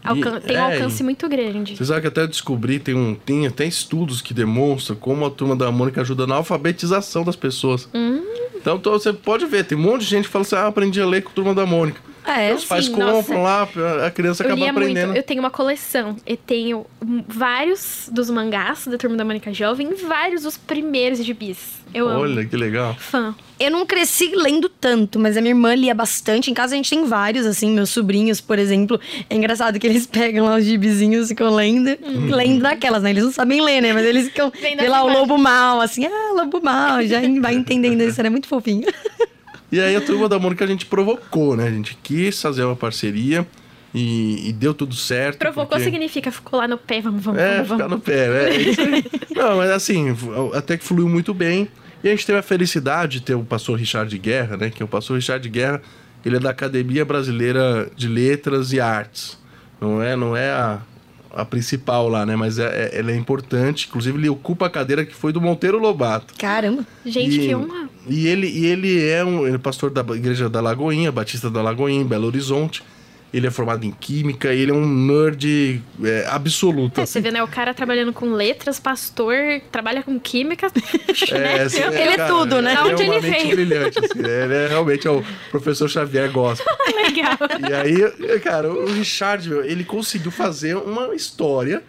Alcan 0.04 0.38
tem 0.40 0.56
um 0.56 0.60
é, 0.60 0.74
alcance 0.74 1.02
muito 1.02 1.26
grande. 1.28 1.76
Você 1.76 1.84
sabe 1.86 2.02
que 2.02 2.06
até 2.08 2.26
descobri, 2.26 2.78
tem, 2.78 2.94
um, 2.94 3.14
tem 3.14 3.46
até 3.46 3.64
estudos 3.64 4.20
que 4.20 4.34
demonstram 4.34 4.96
como 4.96 5.24
a 5.24 5.30
turma 5.30 5.56
da 5.56 5.72
Mônica 5.72 6.02
ajuda 6.02 6.26
na 6.26 6.34
alfabetização 6.36 7.24
das 7.24 7.36
pessoas. 7.36 7.88
Hum. 7.94 8.22
Então, 8.54 8.76
então, 8.76 8.92
você 8.92 9.12
pode 9.12 9.46
ver, 9.46 9.64
tem 9.64 9.76
um 9.76 9.80
monte 9.80 10.02
de 10.02 10.06
gente 10.06 10.24
que 10.24 10.30
fala 10.30 10.42
assim: 10.42 10.56
ah, 10.56 10.66
aprendi 10.66 11.00
a 11.00 11.06
ler 11.06 11.22
com 11.22 11.30
a 11.30 11.32
turma 11.32 11.54
da 11.54 11.66
Mônica. 11.66 12.00
É, 12.26 12.54
Os 12.54 12.64
pais 12.64 12.88
compram 12.88 13.42
lá, 13.42 13.68
a 14.06 14.10
criança 14.10 14.42
eu 14.42 14.52
acaba 14.52 14.70
aprendendo. 14.70 15.06
Muito. 15.06 15.18
Eu 15.18 15.22
tenho 15.22 15.40
uma 15.40 15.50
coleção. 15.50 16.16
Eu 16.26 16.36
tenho 16.36 16.86
vários 17.28 18.08
dos 18.10 18.30
mangás 18.30 18.86
da 18.86 18.96
Turma 18.96 19.16
da 19.16 19.24
Mônica 19.24 19.52
Jovem 19.52 19.90
e 19.90 19.94
vários 19.94 20.42
dos 20.42 20.56
primeiros 20.56 21.22
gibis. 21.22 21.84
Eu 21.92 22.08
amo. 22.08 22.20
Olha, 22.22 22.44
que 22.44 22.56
legal. 22.56 22.94
Fã. 22.98 23.34
Eu 23.58 23.70
não 23.70 23.86
cresci 23.86 24.32
lendo 24.34 24.68
tanto, 24.68 25.16
mas 25.16 25.36
a 25.36 25.40
minha 25.40 25.52
irmã 25.52 25.74
lia 25.76 25.94
bastante. 25.94 26.50
Em 26.50 26.54
casa 26.54 26.74
a 26.74 26.76
gente 26.76 26.90
tem 26.90 27.04
vários, 27.04 27.46
assim, 27.46 27.70
meus 27.70 27.90
sobrinhos, 27.90 28.40
por 28.40 28.58
exemplo. 28.58 28.98
É 29.30 29.36
engraçado 29.36 29.78
que 29.78 29.86
eles 29.86 30.04
pegam 30.08 30.46
lá 30.46 30.56
os 30.56 30.64
gibizinhos 30.64 31.26
e 31.26 31.28
ficam 31.28 31.54
lendo. 31.54 31.90
Hum. 32.02 32.34
Lendo 32.34 32.62
naquelas, 32.62 33.02
né? 33.02 33.10
Eles 33.10 33.22
não 33.22 33.32
sabem 33.32 33.62
ler, 33.62 33.80
né? 33.80 33.92
Mas 33.92 34.04
eles 34.04 34.24
ficam. 34.24 34.50
Vê 34.50 34.88
lá 34.88 35.04
o 35.04 35.08
lobo 35.08 35.38
mal, 35.38 35.80
assim, 35.80 36.04
ah, 36.04 36.32
lobo 36.34 36.60
mal. 36.60 37.00
Já 37.06 37.20
vai 37.40 37.54
entendendo 37.54 38.00
isso, 38.02 38.20
era 38.20 38.30
muito 38.30 38.48
fofinho. 38.48 38.88
E 39.74 39.80
aí 39.80 39.96
a 39.96 40.00
turma 40.00 40.28
da 40.28 40.38
Mônica 40.38 40.64
a 40.64 40.68
gente 40.68 40.86
provocou, 40.86 41.56
né? 41.56 41.66
A 41.66 41.70
gente 41.70 41.98
quis 42.00 42.40
fazer 42.40 42.62
uma 42.62 42.76
parceria 42.76 43.44
e, 43.92 44.48
e 44.48 44.52
deu 44.52 44.72
tudo 44.72 44.94
certo. 44.94 45.38
Provocou 45.38 45.66
porque... 45.66 45.82
significa 45.82 46.30
ficou 46.30 46.60
lá 46.60 46.68
no 46.68 46.78
pé, 46.78 47.00
vamos, 47.00 47.24
vamos, 47.24 47.40
é, 47.40 47.56
vamos. 47.56 47.70
ficar 47.70 47.88
no 47.88 47.98
pé, 47.98 48.28
né? 48.28 48.50
É 48.50 48.60
isso 48.60 48.80
aí. 48.80 49.04
Não, 49.34 49.56
mas 49.56 49.70
assim, 49.70 50.16
até 50.54 50.76
que 50.76 50.84
fluiu 50.84 51.08
muito 51.08 51.34
bem. 51.34 51.66
E 52.04 52.08
a 52.08 52.12
gente 52.12 52.24
teve 52.24 52.38
a 52.38 52.42
felicidade 52.42 53.18
de 53.18 53.22
ter 53.22 53.34
o 53.34 53.42
pastor 53.42 53.76
Richard 53.76 54.16
Guerra, 54.16 54.56
né? 54.56 54.70
Que 54.70 54.80
é 54.80 54.84
o 54.84 54.88
pastor 54.88 55.16
Richard 55.16 55.48
Guerra, 55.48 55.82
ele 56.24 56.36
é 56.36 56.38
da 56.38 56.50
Academia 56.50 57.04
Brasileira 57.04 57.90
de 57.96 58.06
Letras 58.06 58.72
e 58.72 58.78
Artes. 58.78 59.36
Não 59.80 60.00
é, 60.00 60.14
não 60.14 60.36
é 60.36 60.52
a, 60.52 60.82
a 61.34 61.44
principal 61.44 62.08
lá, 62.08 62.24
né? 62.24 62.36
Mas 62.36 62.58
é, 62.58 62.64
é, 62.92 62.98
ela 62.98 63.10
é 63.10 63.16
importante. 63.16 63.86
Inclusive, 63.88 64.18
ele 64.18 64.28
ocupa 64.28 64.66
a 64.66 64.70
cadeira 64.70 65.04
que 65.04 65.14
foi 65.14 65.32
do 65.32 65.40
Monteiro 65.40 65.78
Lobato. 65.78 66.34
Caramba! 66.38 66.86
Gente, 67.04 67.40
e, 67.40 67.46
que 67.46 67.54
honra! 67.54 67.88
E 68.08 68.26
ele, 68.26 68.46
e 68.46 68.66
ele 68.66 69.06
é 69.06 69.24
um 69.24 69.46
ele 69.46 69.56
é 69.56 69.58
pastor 69.58 69.90
da 69.90 70.02
Igreja 70.14 70.48
da 70.48 70.60
Lagoinha, 70.60 71.10
Batista 71.10 71.50
da 71.50 71.62
Lagoinha, 71.62 72.02
em 72.02 72.06
Belo 72.06 72.26
Horizonte 72.26 72.82
ele 73.34 73.48
é 73.48 73.50
formado 73.50 73.84
em 73.84 73.90
química, 73.90 74.52
ele 74.54 74.70
é 74.70 74.74
um 74.74 74.86
nerd 74.86 75.82
é, 76.04 76.24
absoluto. 76.30 77.00
É, 77.00 77.02
assim. 77.02 77.14
Você 77.14 77.20
vê, 77.20 77.32
né? 77.32 77.42
O 77.42 77.48
cara 77.48 77.74
trabalhando 77.74 78.12
com 78.12 78.32
letras, 78.32 78.78
pastor, 78.78 79.34
trabalha 79.72 80.04
com 80.04 80.20
química. 80.20 80.68
é, 81.32 81.38
né? 81.38 81.62
assim, 81.62 81.82
ele 81.82 81.96
é, 81.96 82.16
cara, 82.16 82.32
tudo, 82.32 82.62
né? 82.62 82.76
Ele 82.86 83.02
é 83.02 83.10
uma 83.10 83.20
mente 83.20 83.48
brilhante, 83.48 83.98
assim, 83.98 84.20
Ele 84.20 84.54
é 84.54 84.68
realmente 84.68 85.08
é 85.08 85.10
o 85.10 85.24
professor 85.50 85.90
Xavier 85.90 86.30
gospel. 86.30 86.72
Legal. 86.94 87.36
E 87.68 87.74
aí, 87.74 88.38
cara, 88.38 88.72
o 88.72 88.86
Richard, 88.86 89.50
ele 89.64 89.82
conseguiu 89.82 90.30
fazer 90.30 90.76
uma 90.76 91.12
história 91.12 91.82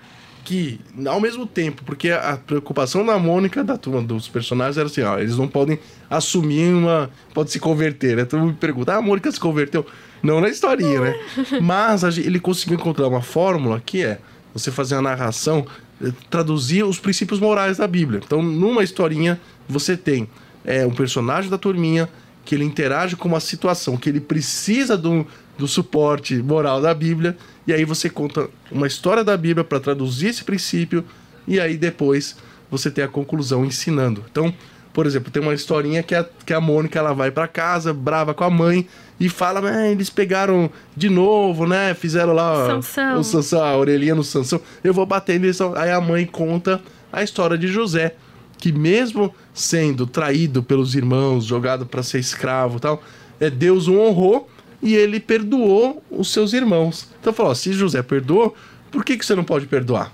que, 0.43 0.79
ao 1.07 1.19
mesmo 1.19 1.45
tempo, 1.45 1.83
porque 1.83 2.09
a 2.09 2.37
preocupação 2.37 3.05
da 3.05 3.19
Mônica, 3.19 3.63
da 3.63 3.77
turma 3.77 4.01
dos 4.01 4.27
personagens, 4.27 4.77
era 4.77 4.87
assim, 4.87 5.01
ó, 5.01 5.19
eles 5.19 5.37
não 5.37 5.47
podem 5.47 5.77
assumir 6.09 6.73
uma. 6.73 7.09
pode 7.33 7.51
se 7.51 7.59
converter, 7.59 8.15
né? 8.15 8.25
Todo 8.25 8.39
mundo 8.39 8.51
me 8.51 8.57
pergunta, 8.57 8.93
ah, 8.93 8.97
a 8.97 9.01
Mônica 9.01 9.31
se 9.31 9.39
converteu. 9.39 9.85
Não 10.25 10.41
na 10.41 10.49
historinha, 10.49 10.99
né? 10.99 11.15
Mas 11.61 12.03
ele 12.17 12.39
conseguiu 12.39 12.77
encontrar 12.77 13.07
uma 13.07 13.21
fórmula 13.21 13.81
que 13.85 14.03
é 14.03 14.19
você 14.53 14.71
fazer 14.71 14.95
a 14.95 15.01
narração, 15.01 15.67
eh, 16.01 16.11
traduzir 16.29 16.83
os 16.83 16.97
princípios 16.97 17.39
morais 17.39 17.77
da 17.77 17.87
Bíblia. 17.87 18.21
Então, 18.25 18.41
numa 18.41 18.83
historinha, 18.83 19.39
você 19.67 19.95
tem 19.95 20.27
é, 20.63 20.85
um 20.85 20.91
personagem 20.91 21.49
da 21.49 21.57
turminha 21.57 22.09
que 22.43 22.55
ele 22.55 22.63
interage 22.63 23.15
com 23.15 23.27
uma 23.27 23.39
situação 23.39 23.97
que 23.97 24.09
ele 24.09 24.19
precisa 24.19 24.97
do, 24.97 25.25
do 25.57 25.67
suporte 25.67 26.35
moral 26.37 26.81
da 26.81 26.93
Bíblia, 26.93 27.35
e 27.67 27.73
aí 27.73 27.83
você 27.85 28.09
conta 28.09 28.49
uma 28.71 28.87
história 28.87 29.23
da 29.23 29.35
Bíblia 29.35 29.63
para 29.63 29.79
traduzir 29.79 30.27
esse 30.27 30.43
princípio, 30.43 31.03
e 31.47 31.59
aí 31.59 31.75
depois 31.77 32.35
você 32.69 32.89
tem 32.89 33.03
a 33.03 33.07
conclusão 33.07 33.65
ensinando. 33.65 34.23
Então, 34.31 34.53
por 34.93 35.05
exemplo, 35.05 35.31
tem 35.31 35.41
uma 35.41 35.53
historinha 35.53 36.01
que 36.01 36.15
a, 36.15 36.25
que 36.45 36.53
a 36.53 36.61
Mônica 36.61 36.97
ela 36.97 37.13
vai 37.13 37.29
para 37.29 37.47
casa, 37.47 37.93
brava 37.93 38.33
com 38.33 38.43
a 38.43 38.49
mãe, 38.49 38.87
e 39.19 39.29
fala, 39.29 39.67
ah, 39.69 39.87
eles 39.87 40.09
pegaram 40.09 40.69
de 40.95 41.09
novo, 41.09 41.65
né? 41.65 41.93
Fizeram 41.93 42.33
lá 42.33 42.67
Sansão. 42.67 43.19
o 43.19 43.23
Sansão, 43.23 43.63
a 43.63 43.77
orelhinha 43.77 44.15
no 44.15 44.23
Sansão. 44.23 44.59
Eu 44.83 44.93
vou 44.93 45.05
bater 45.05 45.39
neles. 45.39 45.59
Aí 45.61 45.91
a 45.91 46.01
mãe 46.01 46.25
conta 46.25 46.81
a 47.11 47.23
história 47.23 47.57
de 47.57 47.67
José, 47.67 48.15
que 48.57 48.71
mesmo 48.71 49.33
sendo 49.53 50.05
traído 50.05 50.61
pelos 50.61 50.95
irmãos, 50.95 51.45
jogado 51.45 51.85
para 51.85 52.03
ser 52.03 52.19
escravo 52.19 52.79
tal, 52.79 53.01
é, 53.39 53.49
Deus 53.49 53.87
o 53.87 53.97
honrou 53.97 54.49
e 54.81 54.95
ele 54.95 55.19
perdoou 55.19 56.03
os 56.11 56.31
seus 56.31 56.51
irmãos. 56.51 57.09
Então 57.21 57.31
falou, 57.31 57.55
se 57.55 57.71
José 57.71 58.03
perdoou, 58.03 58.53
por 58.91 59.03
que, 59.05 59.17
que 59.17 59.25
você 59.25 59.33
não 59.33 59.43
pode 59.43 59.65
perdoar? 59.65 60.11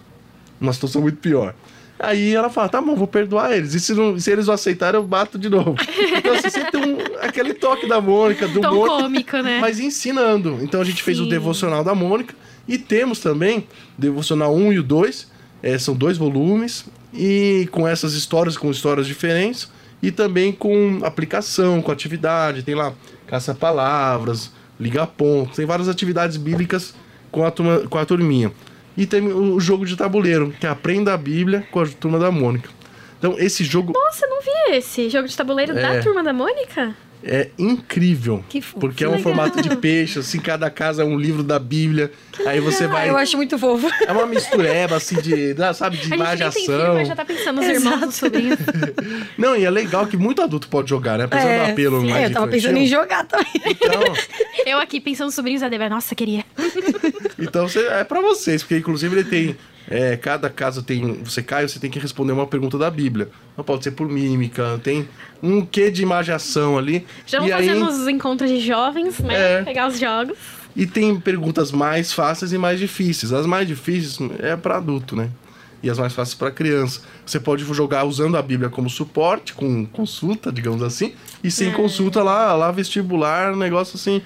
Uma 0.60 0.74
situação 0.74 1.02
muito 1.02 1.18
pior. 1.18 1.56
Aí 2.02 2.34
ela 2.34 2.50
fala, 2.50 2.68
tá 2.68 2.82
bom, 2.82 2.96
vou 2.96 3.08
perdoar 3.08 3.56
eles. 3.56 3.76
E 3.76 3.80
se, 3.80 3.94
não, 3.94 4.18
se 4.18 4.32
eles 4.32 4.48
não 4.48 4.56
aceitarem, 4.56 5.00
eu 5.00 5.06
bato 5.06 5.38
de 5.38 5.50
novo. 5.50 5.76
Então, 6.18 6.34
assim, 6.34 6.50
você 6.50 6.64
tem 6.66 6.82
um, 6.82 6.98
aquele 7.22 7.54
toque 7.54 7.88
da 7.88 8.02
Mônica, 8.02 8.48
do 8.48 8.60
Tão 8.60 8.74
Mônica, 8.74 9.04
cômico, 9.04 9.38
né? 9.38 9.60
Mas 9.60 9.80
ensinando. 9.80 10.58
Então 10.62 10.82
a 10.82 10.84
gente 10.84 10.98
Sim. 10.98 11.04
fez 11.04 11.20
o 11.20 11.28
devocional 11.28 11.84
da 11.84 11.94
Mônica. 11.94 12.34
E 12.68 12.78
temos 12.78 13.20
também 13.20 13.68
devocional 13.98 14.56
1 14.56 14.74
e 14.74 14.80
o 14.80 14.84
2. 14.84 15.32
É, 15.62 15.78
são 15.78 15.96
dois 15.96 16.18
volumes. 16.18 16.86
E 17.14 17.68
com 17.72 17.88
essas 17.88 18.14
histórias, 18.14 18.58
com 18.58 18.72
histórias 18.72 19.06
diferentes. 19.06 19.70
E 20.02 20.12
também 20.12 20.52
com 20.52 21.00
aplicação, 21.04 21.82
com 21.82 21.92
atividade. 21.92 22.64
Tem 22.64 22.74
lá 22.74 22.94
caça-palavras, 23.28 24.52
liga-pontos. 24.80 25.56
Tem 25.56 25.66
várias 25.66 25.88
atividades 25.88 26.38
bíblicas 26.38 26.96
com 27.32 27.46
a, 27.46 27.52
turma, 27.52 27.80
com 27.88 27.98
a 27.98 28.06
turminha. 28.06 28.52
E 28.98 29.06
tem 29.06 29.26
o 29.28 29.60
jogo 29.60 29.86
de 29.86 29.96
tabuleiro, 29.96 30.54
que 30.60 30.66
é 30.66 30.70
Aprenda 30.70 31.14
a 31.14 31.18
Bíblia 31.18 31.66
com 31.72 31.80
a 31.80 31.88
turma 31.88 32.20
da 32.20 32.32
Mônica. 32.32 32.70
Então, 33.18 33.36
esse 33.38 33.64
jogo. 33.64 33.94
Nossa, 33.94 34.26
não 34.28 34.42
vi 34.42 34.76
esse 34.76 35.10
jogo 35.10 35.28
de 35.28 35.38
tabuleiro 35.38 35.78
é... 35.78 35.82
da 35.82 36.02
turma 36.02 36.24
da 36.24 36.34
Mônica? 36.34 36.96
É 37.24 37.50
incrível. 37.58 38.44
Que 38.50 38.62
fofo, 38.62 38.80
porque 38.80 38.98
que 38.98 39.04
é 39.04 39.08
um 39.08 39.12
legal. 39.12 39.24
formato 39.24 39.62
de 39.62 39.76
peixe, 39.76 40.20
assim, 40.20 40.40
cada 40.40 40.70
casa 40.70 41.04
é 41.04 41.06
um 41.06 41.18
livro 41.18 41.44
da 41.44 41.60
Bíblia. 41.60 42.12
Que 42.32 42.48
aí 42.48 42.60
você 42.60 42.84
legal. 42.84 42.98
vai. 42.98 43.10
Eu 43.10 43.18
acho 43.18 43.38
muito 43.38 43.58
fofo. 43.60 43.88
É 44.06 44.12
uma 44.12 44.26
mistureba, 44.26 44.96
assim, 44.96 45.16
de. 45.22 45.56
Sabe, 45.74 45.98
de 45.98 46.14
imaginação. 46.14 46.96
Filho, 46.96 47.06
já 47.06 47.16
tá 47.16 47.26
pensando 47.26 47.58
nos 47.58 47.68
irmãos 47.68 48.00
dos 48.02 48.16
sobrinhos. 48.16 48.60
Não, 49.38 49.56
e 49.56 49.64
é 49.64 49.70
legal 49.70 50.08
que 50.08 50.18
muito 50.18 50.42
adulto 50.42 50.68
pode 50.68 50.90
jogar, 50.90 51.18
né? 51.18 51.26
Apesar 51.26 51.48
é, 51.48 51.66
do 51.66 51.72
apelo 51.72 52.02
sim, 52.02 52.10
mais. 52.10 52.24
É, 52.24 52.26
eu 52.26 52.34
tava 52.34 52.48
infantil. 52.48 52.70
pensando 52.70 52.78
em 52.78 52.88
jogar 52.88 53.26
também. 53.26 53.52
Então. 53.66 54.02
eu 54.66 54.80
aqui 54.80 55.00
pensando 55.00 55.28
nos 55.28 55.36
sobrinhos 55.36 55.62
da 55.62 55.70
Débora, 55.70 55.90
nossa, 55.90 56.16
queria. 56.16 56.44
Então 57.38 57.68
é 57.92 58.04
para 58.04 58.22
vocês, 58.22 58.64
porque 58.64 58.78
inclusive 58.78 59.16
ele 59.16 59.30
tem. 59.30 59.58
É, 59.90 60.16
cada 60.16 60.50
caso 60.50 60.84
tem. 60.84 61.22
Você 61.24 61.42
cai, 61.42 61.68
você 61.68 61.80
tem 61.80 61.90
que 61.90 62.00
responder 62.00 62.32
uma 62.32 62.48
pergunta 62.48 62.78
da 62.78 62.90
Bíblia. 62.90 63.30
Não 63.58 63.64
pode 63.64 63.84
ser 63.84 63.92
por 63.92 64.08
mímica, 64.08 64.80
tem 64.84 65.08
um 65.42 65.66
quê 65.66 65.90
de 65.92 66.02
imaginação 66.04 66.78
ali. 66.78 67.06
Já 67.26 67.40
vamos 67.40 67.54
fazer 67.54 67.76
uns 67.76 68.08
encontros 68.08 68.50
de 68.50 68.60
jovens, 68.60 69.20
né? 69.20 69.60
É. 69.60 69.64
Pegar 69.64 69.88
os 69.88 70.00
jogos. 70.00 70.38
E 70.76 70.86
tem 70.86 71.20
perguntas 71.20 71.72
mais 71.72 72.14
fáceis 72.14 72.54
e 72.54 72.58
mais 72.58 72.80
difíceis. 72.80 73.34
As 73.34 73.46
mais 73.46 73.68
difíceis 73.68 74.18
é 74.40 74.56
para 74.56 74.78
adulto, 74.78 75.16
né? 75.16 75.30
E 75.84 75.90
as 75.90 75.98
mais 75.98 76.14
fáceis 76.14 76.36
para 76.36 76.52
criança. 76.52 77.02
Você 77.26 77.40
pode 77.40 77.66
jogar 77.66 78.06
usando 78.06 78.38
a 78.38 78.42
Bíblia 78.42 78.70
como 78.70 78.90
suporte, 78.90 79.54
com 79.54 79.86
consulta, 79.86 80.52
digamos 80.52 80.84
assim, 80.84 81.14
e 81.44 81.50
sem 81.50 81.70
É. 81.70 81.72
consulta 81.72 82.22
lá, 82.24 82.54
lá 82.54 82.72
vestibular, 82.72 83.56
negócio 83.56 83.96
assim. 83.98 84.22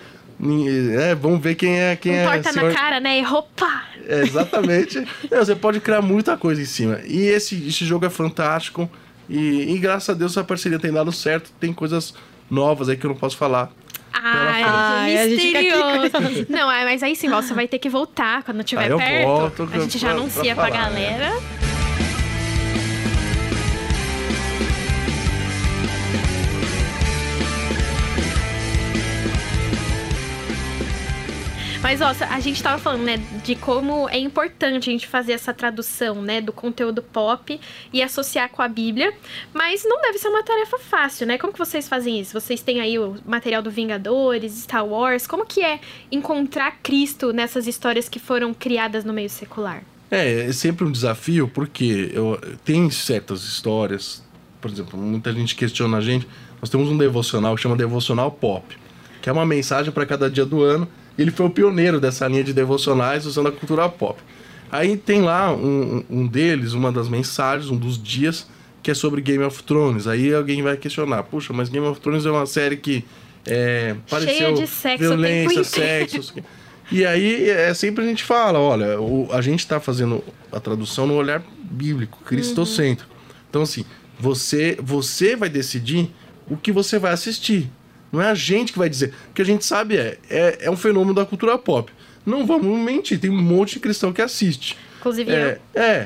É, 1.00 1.16
vamos 1.16 1.40
ver 1.42 1.56
quem 1.56 1.80
é 1.80 1.96
quem 1.96 2.12
um 2.12 2.16
é. 2.16 2.24
torta 2.26 2.52
senhor- 2.54 2.70
na 2.74 2.76
cara, 2.78 3.00
né? 3.00 3.20
E 3.20 3.22
roupa. 3.22 3.84
É, 4.08 4.22
exatamente. 4.22 5.04
É, 5.32 5.38
você 5.40 5.56
pode 5.56 5.80
criar 5.80 6.02
muita 6.02 6.36
coisa 6.38 6.62
em 6.62 6.66
cima. 6.66 7.00
E 7.06 7.22
esse, 7.28 7.56
esse 7.68 7.86
jogo 7.86 8.06
é 8.06 8.10
fantástico. 8.10 8.90
E, 9.30 9.74
e 9.74 9.78
graças 9.80 10.10
a 10.10 10.14
Deus 10.14 10.34
essa 10.34 10.44
parceria 10.44 10.78
tem 10.78 10.92
dado 10.92 11.12
certo. 11.12 11.52
Tem 11.60 11.74
coisas 11.74 12.14
novas 12.52 12.90
aí 12.90 12.98
que 12.98 13.06
eu 13.06 13.10
não 13.10 13.18
posso 13.18 13.38
falar. 13.38 13.72
A 14.14 15.06
fica 15.08 15.60
aqui 15.60 15.72
misterioso. 15.72 16.46
Não, 16.50 16.72
é, 16.72 16.86
mas 16.86 17.04
aí 17.04 17.16
sim, 17.16 17.28
você 17.30 17.54
vai 17.54 17.68
ter 17.68 17.80
que 17.80 17.90
voltar 17.90 18.44
quando 18.44 18.64
tiver 18.64 18.84
Aí 18.86 18.90
eu 18.90 18.98
perto. 18.98 19.26
volto 19.28 19.70
a 19.74 19.80
gente 19.80 19.98
já 19.98 20.08
pra- 20.10 20.18
anuncia 20.18 20.56
pra 20.56 20.68
pra, 20.68 20.74
falar, 20.74 20.90
né? 20.92 21.10
galera. 21.18 21.65
Mas, 31.86 32.02
ó, 32.02 32.08
a 32.32 32.40
gente 32.40 32.64
tava 32.64 32.82
falando, 32.82 33.04
né, 33.04 33.18
de 33.44 33.54
como 33.54 34.10
é 34.10 34.18
importante 34.18 34.90
a 34.90 34.92
gente 34.92 35.06
fazer 35.06 35.34
essa 35.34 35.54
tradução, 35.54 36.20
né, 36.20 36.42
do 36.42 36.52
conteúdo 36.52 37.00
pop 37.00 37.60
e 37.94 38.02
associar 38.02 38.50
com 38.50 38.64
a 38.64 38.68
Bíblia. 38.68 39.14
Mas 39.54 39.84
não 39.86 40.02
deve 40.02 40.18
ser 40.18 40.30
uma 40.30 40.42
tarefa 40.42 40.80
fácil, 40.80 41.28
né? 41.28 41.38
Como 41.38 41.54
que 41.54 41.60
vocês 41.60 41.88
fazem 41.88 42.20
isso? 42.20 42.34
Vocês 42.34 42.60
têm 42.64 42.82
aí 42.82 42.98
o 42.98 43.16
material 43.24 43.62
do 43.62 43.70
Vingadores, 43.70 44.54
Star 44.54 44.84
Wars. 44.84 45.28
Como 45.28 45.46
que 45.46 45.62
é 45.62 45.80
encontrar 46.12 46.80
Cristo 46.82 47.32
nessas 47.32 47.68
histórias 47.68 48.10
que 48.10 48.18
foram 48.18 48.52
criadas 48.52 49.06
no 49.06 49.14
meio 49.14 49.30
secular? 49.30 49.84
É, 50.10 50.48
é 50.48 50.52
sempre 50.54 50.86
um 50.86 50.92
desafio, 50.92 51.48
porque 51.48 52.10
eu, 52.12 52.42
tem 52.64 52.90
certas 52.90 53.44
histórias, 53.44 54.24
por 54.60 54.72
exemplo, 54.72 55.00
muita 55.00 55.32
gente 55.32 55.54
questiona 55.54 55.98
a 55.98 56.02
gente. 56.02 56.28
Nós 56.60 56.68
temos 56.68 56.90
um 56.90 56.98
devocional 56.98 57.56
que 57.56 57.62
chama 57.62 57.76
Devocional 57.76 58.32
Pop, 58.32 58.76
que 59.22 59.30
é 59.30 59.32
uma 59.32 59.46
mensagem 59.46 59.92
para 59.92 60.04
cada 60.08 60.32
dia 60.32 60.48
do 60.48 60.64
ano. 60.64 60.90
Ele 61.18 61.32
foi 61.32 61.46
o 61.46 61.50
pioneiro 61.50 62.00
dessa 62.00 62.28
linha 62.28 62.44
de 62.44 62.54
devocionais 62.54 63.26
usando 63.26 63.48
a 63.48 63.52
cultura 63.52 63.88
pop. 63.90 64.22
Aí 64.72 64.98
tem 64.98 65.22
lá 65.22 65.54
um, 65.54 66.04
um 66.10 66.28
deles, 66.28 66.74
uma 66.74 66.92
das 66.92 67.08
mensagens, 67.08 67.70
um 67.70 67.78
dos 67.78 68.02
dias, 68.02 68.48
que 68.84 68.92
é 68.92 68.94
sobre 68.94 69.22
Game 69.22 69.44
of 69.44 69.64
Thrones. 69.64 70.08
Aí 70.08 70.34
alguém 70.34 70.62
vai 70.62 70.76
questionar: 70.76 71.24
puxa, 71.24 71.54
mas 71.54 71.70
Game 71.70 71.86
of 71.88 72.00
Thrones 72.02 72.26
é 72.26 72.32
uma 72.32 72.46
série 72.46 72.76
que 72.78 73.06
é, 73.46 73.96
pareceu 74.10 74.54
de 74.56 74.68
sexo 74.68 75.04
violência, 75.04 75.64
sexo. 75.64 76.34
E 76.92 77.06
aí 77.06 77.50
é 77.50 77.74
sempre 77.74 78.04
a 78.04 78.08
gente 78.08 78.24
fala, 78.24 78.60
olha, 78.60 79.00
o- 79.00 79.28
a 79.32 79.42
gente 79.42 79.60
está 79.60 79.80
fazendo 79.80 80.24
a 80.52 80.60
tradução 80.60 81.08
no 81.08 81.16
olhar 81.16 81.42
bíblico, 81.64 82.20
cristocêntrico. 82.26 83.10
Então 83.50 83.62
assim, 83.62 83.86
você 84.20 84.78
você 84.82 85.36
vai 85.36 85.50
decidir 85.50 86.10
o 86.50 86.56
que 86.58 86.72
você 86.72 87.00
vai 87.00 87.12
assistir. 87.14 87.72
Não 88.16 88.22
é 88.22 88.30
a 88.32 88.36
gente 88.36 88.72
que 88.74 88.80
vai 88.80 88.90
dizer. 88.90 89.14
O 89.30 89.34
que 89.34 89.42
a 89.42 89.46
gente 89.46 89.64
sabe 89.66 89.98
é, 89.98 90.18
é, 90.30 90.58
é 90.62 90.72
um 90.72 90.78
fenômeno 90.78 91.14
da 91.14 91.26
cultura 91.26 91.58
pop. 91.58 91.92
Não 92.26 92.46
vamos 92.46 92.80
mentir, 92.80 93.20
tem 93.20 93.30
um 93.30 93.40
monte 93.42 93.74
de 93.74 93.80
cristão 93.82 94.12
que 94.12 94.22
assiste. 94.22 94.76
Inclusive 95.00 95.32
É, 95.32 95.60
é. 95.76 96.06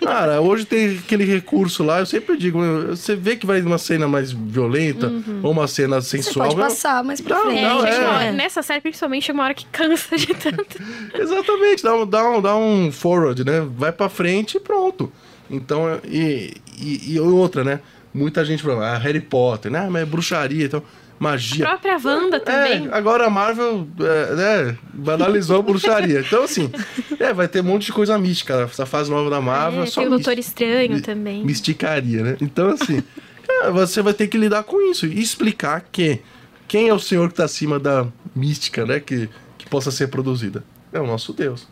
Cara, 0.00 0.40
hoje 0.40 0.64
tem 0.64 0.96
aquele 0.96 1.24
recurso 1.24 1.82
lá, 1.82 1.98
eu 1.98 2.06
sempre 2.06 2.36
digo, 2.36 2.60
você 2.88 3.16
vê 3.16 3.34
que 3.34 3.44
vai 3.44 3.60
uma 3.62 3.78
cena 3.78 4.06
mais 4.06 4.30
violenta 4.30 5.12
ou 5.42 5.50
uma 5.50 5.66
cena 5.66 6.00
Você 6.00 6.22
sensual. 6.22 6.46
pode 6.48 6.60
eu- 6.60 6.64
passar 6.68 7.02
mais 7.02 7.20
pra 7.20 7.36
Não, 7.36 7.46
frente. 7.46 7.62
eu. 7.62 7.68
não, 7.68 7.84
É, 7.86 7.92
chega 7.92 8.04
é. 8.04 8.08
hora- 8.08 8.32
nessa 8.32 8.62
série, 8.62 8.80
principalmente, 8.80 9.24
chega 9.24 9.36
uma 9.36 9.44
hora 9.44 9.54
que 9.54 9.66
cansa 9.66 10.16
de 10.16 10.26
tanto. 10.28 10.78
Exatamente, 11.18 11.82
dá 11.82 11.96
um, 11.96 12.06
dá, 12.06 12.30
um, 12.30 12.40
dá 12.40 12.56
um 12.56 12.92
forward, 12.92 13.44
né? 13.44 13.66
Vai 13.76 13.90
pra 13.90 14.08
frente 14.08 14.56
e 14.56 14.60
pronto. 14.60 15.12
Então, 15.50 16.00
e, 16.04 16.54
e, 16.78 17.14
e 17.14 17.18
outra, 17.20 17.64
né? 17.64 17.80
Muita 18.14 18.44
gente 18.44 18.62
fala, 18.62 18.94
ah, 18.94 18.98
Harry 18.98 19.20
Potter, 19.20 19.70
né? 19.72 19.88
Mas 19.90 20.02
é 20.02 20.04
bruxaria, 20.06 20.66
então, 20.66 20.80
A 20.80 21.01
magia. 21.22 21.64
própria 21.64 21.98
Wanda 22.04 22.40
também. 22.40 22.88
É, 22.88 22.94
agora 22.94 23.26
a 23.26 23.30
Marvel, 23.30 23.86
é, 24.00 24.34
né, 24.34 24.78
banalizou 24.92 25.60
a 25.60 25.62
bruxaria. 25.62 26.20
Então, 26.20 26.42
assim, 26.42 26.70
é, 27.18 27.32
vai 27.32 27.46
ter 27.46 27.60
um 27.60 27.64
monte 27.64 27.86
de 27.86 27.92
coisa 27.92 28.18
mística. 28.18 28.54
Essa 28.62 28.84
fase 28.84 29.08
nova 29.08 29.30
da 29.30 29.40
Marvel 29.40 29.82
É, 29.82 29.84
é 29.84 29.86
só 29.86 30.00
tem 30.00 30.08
o 30.08 30.10
Doutor. 30.10 30.38
Estranho 30.38 31.00
também. 31.00 31.44
Misticaria, 31.44 32.22
né? 32.22 32.36
Então, 32.40 32.70
assim, 32.70 33.02
cara, 33.46 33.70
você 33.70 34.02
vai 34.02 34.12
ter 34.12 34.26
que 34.26 34.36
lidar 34.36 34.64
com 34.64 34.90
isso 34.90 35.06
e 35.06 35.20
explicar 35.20 35.86
que 35.92 36.20
quem 36.66 36.88
é 36.88 36.94
o 36.94 36.98
Senhor 36.98 37.28
que 37.28 37.34
está 37.34 37.44
acima 37.44 37.78
da 37.78 38.06
mística, 38.34 38.84
né? 38.84 38.98
Que, 38.98 39.28
que 39.56 39.68
possa 39.68 39.92
ser 39.92 40.08
produzida. 40.08 40.64
É 40.92 41.00
o 41.00 41.06
nosso 41.06 41.32
Deus. 41.32 41.68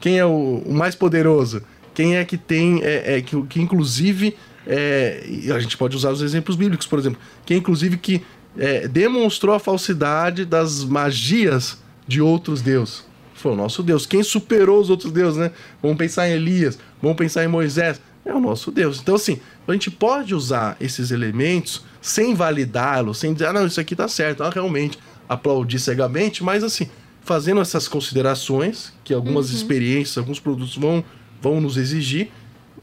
Quem 0.00 0.18
é 0.18 0.24
o, 0.24 0.62
o 0.64 0.72
mais 0.72 0.94
poderoso? 0.94 1.62
Quem 1.92 2.16
é 2.16 2.24
que 2.24 2.38
tem, 2.38 2.82
é, 2.82 3.16
é, 3.16 3.20
que, 3.20 3.40
que 3.42 3.60
inclusive, 3.60 4.36
é, 4.66 5.24
a 5.54 5.58
gente 5.58 5.76
pode 5.76 5.96
usar 5.96 6.10
os 6.10 6.22
exemplos 6.22 6.56
bíblicos, 6.56 6.86
por 6.86 6.98
exemplo, 6.98 7.18
quem 7.44 7.58
inclusive 7.58 7.96
que 7.96 8.22
é, 8.58 8.88
demonstrou 8.88 9.54
a 9.54 9.60
falsidade 9.60 10.44
das 10.44 10.84
magias 10.84 11.78
de 12.06 12.20
outros 12.20 12.60
deuses. 12.60 13.06
Foi 13.34 13.52
o 13.52 13.56
nosso 13.56 13.82
Deus. 13.82 14.04
Quem 14.04 14.22
superou 14.22 14.80
os 14.80 14.90
outros 14.90 15.12
deuses, 15.12 15.38
né? 15.38 15.52
Vamos 15.80 15.96
pensar 15.96 16.28
em 16.28 16.32
Elias, 16.32 16.78
vamos 17.00 17.16
pensar 17.16 17.44
em 17.44 17.48
Moisés. 17.48 18.00
É 18.24 18.34
o 18.34 18.40
nosso 18.40 18.70
Deus. 18.70 19.00
Então, 19.00 19.14
assim, 19.14 19.40
a 19.66 19.72
gente 19.72 19.90
pode 19.90 20.34
usar 20.34 20.76
esses 20.80 21.10
elementos 21.10 21.84
sem 22.02 22.34
validá-los, 22.34 23.18
sem 23.18 23.32
dizer, 23.32 23.46
ah, 23.46 23.52
não, 23.52 23.66
isso 23.66 23.80
aqui 23.80 23.94
tá 23.94 24.08
certo, 24.08 24.42
ah, 24.42 24.50
realmente, 24.50 24.98
aplaudir 25.28 25.78
cegamente, 25.78 26.42
mas 26.42 26.62
assim, 26.64 26.88
fazendo 27.22 27.60
essas 27.60 27.86
considerações, 27.86 28.92
que 29.04 29.14
algumas 29.14 29.50
experiências, 29.50 30.18
alguns 30.18 30.40
produtos 30.40 30.76
vão, 30.76 31.04
vão 31.40 31.60
nos 31.60 31.76
exigir, 31.76 32.30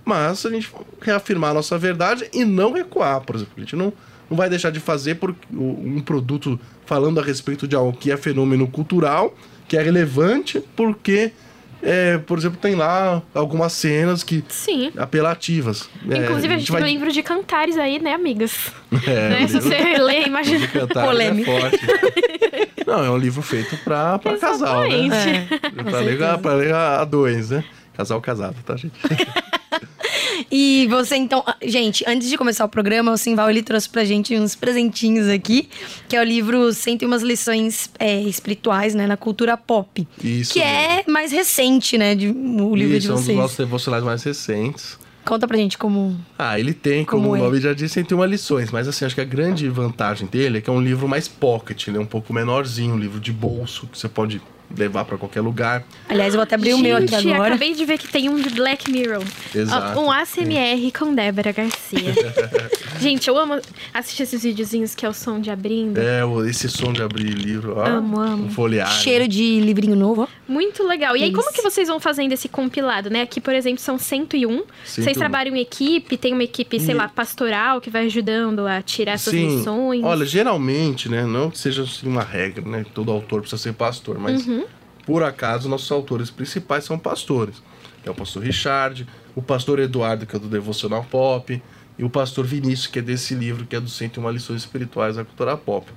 mas 0.04 0.46
a 0.46 0.50
gente 0.50 0.72
reafirmar 1.02 1.52
a 1.52 1.56
nossa 1.56 1.78
verdade 1.78 2.30
e 2.32 2.46
não 2.46 2.72
recuar, 2.72 3.22
por 3.22 3.36
exemplo. 3.36 3.54
A 3.58 3.60
gente 3.60 3.76
não, 3.76 3.92
não 4.30 4.36
vai 4.38 4.50
deixar 4.50 4.70
de 4.72 4.80
fazer 4.80 5.16
por 5.16 5.36
um 5.54 6.00
produto 6.02 6.60
falando 6.86 7.20
a 7.20 7.24
respeito 7.24 7.68
de 7.68 7.76
algo 7.76 7.94
que 7.98 8.12
é 8.12 8.18
fenômeno 8.18 8.68
cultural, 8.68 9.36
que 9.68 9.78
é 9.78 9.82
relevante, 9.82 10.62
porque, 10.76 11.32
é, 11.82 12.18
por 12.20 12.38
exemplo, 12.38 12.58
tem 12.62 12.76
lá 12.76 13.22
algumas 13.34 13.74
cenas 13.74 14.24
que 14.24 14.44
Sim. 14.50 14.92
apelativas. 14.98 15.90
É, 16.10 16.18
Inclusive, 16.24 16.54
a 16.54 16.58
gente 16.58 16.68
tem 16.68 16.76
um 16.76 16.80
vai- 16.80 16.90
livro 16.92 17.12
de 17.12 17.24
cantares 17.24 17.78
aí, 17.78 18.00
né, 18.00 18.14
amigas? 18.14 18.72
É, 19.08 19.30
né? 19.30 19.48
Se 19.48 19.54
livro 19.56 19.70
você 19.70 19.98
ler, 19.98 20.28
imagina. 20.28 20.68
cantar 20.68 21.06
Polêmica. 21.06 21.52
é 21.52 21.60
forte. 21.62 21.80
Não, 22.88 23.04
é 23.04 23.10
um 23.10 23.18
livro 23.18 23.42
feito 23.42 23.76
pra, 23.84 24.18
pra 24.20 24.38
casal, 24.38 24.84
né? 24.88 25.48
É. 25.52 25.84
Pra 25.84 26.00
ler, 26.00 26.18
pra 26.40 26.54
ler 26.54 26.74
a 26.74 27.04
dois, 27.04 27.50
né? 27.50 27.64
Casal 27.98 28.22
casado, 28.22 28.56
tá, 28.66 28.76
gente? 28.76 28.94
E 30.52 30.88
você, 30.90 31.16
então, 31.16 31.44
ah, 31.46 31.56
gente, 31.64 32.04
antes 32.08 32.30
de 32.30 32.38
começar 32.38 32.66
o 32.66 32.70
programa, 32.70 33.12
o 33.12 33.18
Simval 33.18 33.50
ele 33.50 33.64
trouxe 33.64 33.90
pra 33.90 34.04
gente 34.04 34.36
uns 34.38 34.56
presentinhos 34.56 35.28
aqui, 35.28 35.70
que 36.08 36.16
é 36.16 36.22
o 36.22 36.24
livro 36.24 36.72
101 36.74 37.18
lições 37.26 37.90
é, 38.00 38.22
espirituais, 38.22 38.94
né, 38.96 39.08
na 39.08 39.18
cultura 39.18 39.56
pop. 39.58 40.08
Isso 40.24 40.54
que 40.54 40.62
é 40.62 41.04
mais 41.08 41.32
recente, 41.32 41.98
né, 41.98 42.16
de, 42.16 42.30
o 42.30 42.76
livro 42.76 42.96
Isso, 42.98 43.08
de 43.08 43.08
é 43.08 43.12
um 43.12 43.16
dos 43.16 43.26
vocês. 43.26 43.38
nossos 43.38 43.58
devocionais 43.58 44.04
mais 44.04 44.24
recentes. 44.24 44.98
Conta 45.24 45.48
pra 45.48 45.58
gente 45.58 45.76
como. 45.76 46.16
Ah, 46.38 46.60
ele 46.60 46.72
tem, 46.72 47.04
como, 47.04 47.24
Como 47.24 47.34
o 47.34 47.36
é? 47.36 47.40
nome 47.40 47.60
já 47.60 47.74
diz, 47.74 47.92
101 47.92 48.24
lições. 48.26 48.70
Mas 48.70 48.88
assim, 48.88 49.06
acho 49.06 49.16
que 49.16 49.22
a 49.22 49.26
grande 49.26 49.68
vantagem 49.70 50.28
dele 50.28 50.60
é 50.60 50.62
que 50.62 50.70
é 50.70 50.74
um 50.74 50.80
livro 50.80 51.08
mais 51.08 51.28
pocket, 51.28 51.88
ele 51.88 51.98
é 51.98 52.00
um 52.00 52.06
pouco 52.06 52.32
menorzinho, 52.32 52.94
um 52.94 53.00
livro 53.00 53.20
de 53.20 53.34
bolso, 53.34 53.88
que 53.88 53.98
você 53.98 54.08
pode 54.08 54.40
levar 54.78 55.06
pra 55.06 55.18
qualquer 55.18 55.42
lugar. 55.42 55.84
Aliás, 56.10 56.34
eu 56.34 56.38
vou 56.38 56.44
até 56.44 56.56
abrir 56.56 56.74
o 56.74 56.78
meu 56.78 56.98
aqui 56.98 57.08
Gente, 57.08 57.32
agora. 57.34 57.50
acabei 57.56 57.74
de 57.74 57.86
ver 57.86 57.98
que 57.98 58.08
tem 58.08 58.30
um 58.30 58.40
de 58.40 58.50
Black 58.50 58.90
Mirror. 58.92 59.24
Exato. 59.54 60.00
Um 60.00 60.12
ASMR 60.12 60.92
com 60.98 61.14
Débora 61.14 61.52
Garcia. 61.52 62.14
Gente, 63.00 63.28
eu 63.28 63.38
amo 63.38 63.60
assistir 63.94 64.24
esses 64.24 64.44
videozinhos 64.44 64.96
que 64.96 65.06
é 65.06 65.10
o 65.10 65.14
som 65.14 65.40
de 65.40 65.52
abrindo. 65.52 65.98
É, 66.00 66.24
o- 66.24 66.46
esse 66.46 66.70
som 66.70 66.94
de 66.94 67.02
abrir 67.02 67.26
livro, 67.34 67.76
ó. 67.78 67.86
Amo, 67.86 68.20
amo. 68.20 68.46
Um 68.46 68.50
folhear. 68.50 68.90
Cheiro 68.92 69.28
de 69.28 69.60
livrinho 69.60 69.96
novo, 69.96 70.24
ó. 70.24 70.28
Muito 70.48 70.84
legal. 70.88 71.16
E 71.18 71.24
aí, 71.24 71.32
como 71.32 71.52
que 71.52 71.62
vocês 71.62 71.88
vão 71.88 72.00
fazendo 72.00 72.32
esse 72.32 72.48
compilado, 72.48 73.10
né? 73.10 73.22
Aqui, 73.22 73.42
por 73.42 73.54
exemplo, 73.54 73.80
são 73.80 73.98
101. 73.98 74.64
Vocês 74.86 75.06
101. 75.06 75.14
trabalham 75.20 75.56
em 75.56 75.60
equipe, 75.62 76.18
tem 76.18 76.34
uma 76.34 76.44
equipe, 76.44 76.80
sei 76.80 76.94
E- 76.94 76.98
lá, 76.98 77.08
pastoral 77.10 77.82
que 77.82 77.90
vai 77.90 78.06
ajudando 78.06 78.66
a 78.66 78.82
tirar 78.82 79.14
essas 79.14 79.34
Sim. 79.34 79.58
lições. 79.58 80.04
Olha, 80.04 80.26
geralmente, 80.26 81.10
né? 81.10 81.26
Não 81.26 81.50
que 81.50 81.58
seja 81.58 81.84
assim, 81.84 82.08
uma 82.08 82.24
regra, 82.24 82.64
né? 82.68 82.86
Todo 82.94 83.12
autor 83.12 83.42
precisa 83.42 83.62
ser 83.62 83.74
pastor, 83.74 84.18
mas 84.20 84.46
Uhum. 84.48 84.55
Por 85.06 85.24
acaso 85.24 85.70
nossos 85.70 85.92
autores 85.92 86.30
principais 86.30 86.84
são 86.84 86.98
pastores. 86.98 87.62
É 88.06 88.10
o 88.10 88.16
pastor 88.16 88.44
Richard, 88.44 89.08
o 89.36 89.42
pastor 89.42 89.80
Eduardo, 89.80 90.26
que 90.26 90.36
é 90.36 90.40
do 90.40 90.48
Devocional 90.48 91.04
Pop, 91.10 91.62
e 91.98 92.04
o 92.04 92.10
pastor 92.10 92.46
Vinícius, 92.46 92.88
que 92.88 93.00
é 93.00 93.02
desse 93.02 93.34
livro, 93.34 93.66
que 93.66 93.76
é 93.76 93.80
do 93.80 93.90
101 93.90 94.30
Lições 94.30 94.62
Espirituais 94.62 95.16
da 95.16 95.24
Cultura 95.26 95.56
Pop. 95.58 95.90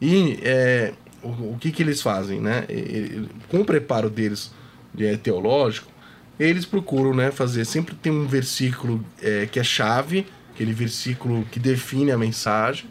E 0.00 0.38
é, 0.42 0.92
o, 1.22 1.28
o 1.28 1.56
que, 1.58 1.70
que 1.70 1.82
eles 1.82 2.02
fazem, 2.02 2.40
né? 2.40 2.64
E- 2.68 2.72
e- 2.72 3.28
com 3.48 3.60
o 3.60 3.64
preparo 3.64 4.10
deles 4.10 4.52
é, 4.98 5.16
teológico, 5.16 5.90
eles 6.38 6.64
procuram 6.64 7.14
né, 7.14 7.30
fazer. 7.30 7.64
Sempre 7.64 7.94
tem 7.94 8.12
um 8.12 8.26
versículo 8.26 9.04
é, 9.22 9.46
que 9.46 9.58
é 9.58 9.64
chave, 9.64 10.26
aquele 10.52 10.72
versículo 10.72 11.44
que 11.50 11.58
define 11.60 12.10
a 12.10 12.18
mensagem, 12.18 12.86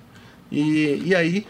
e, 0.52 1.02
e 1.06 1.16
aí 1.16 1.46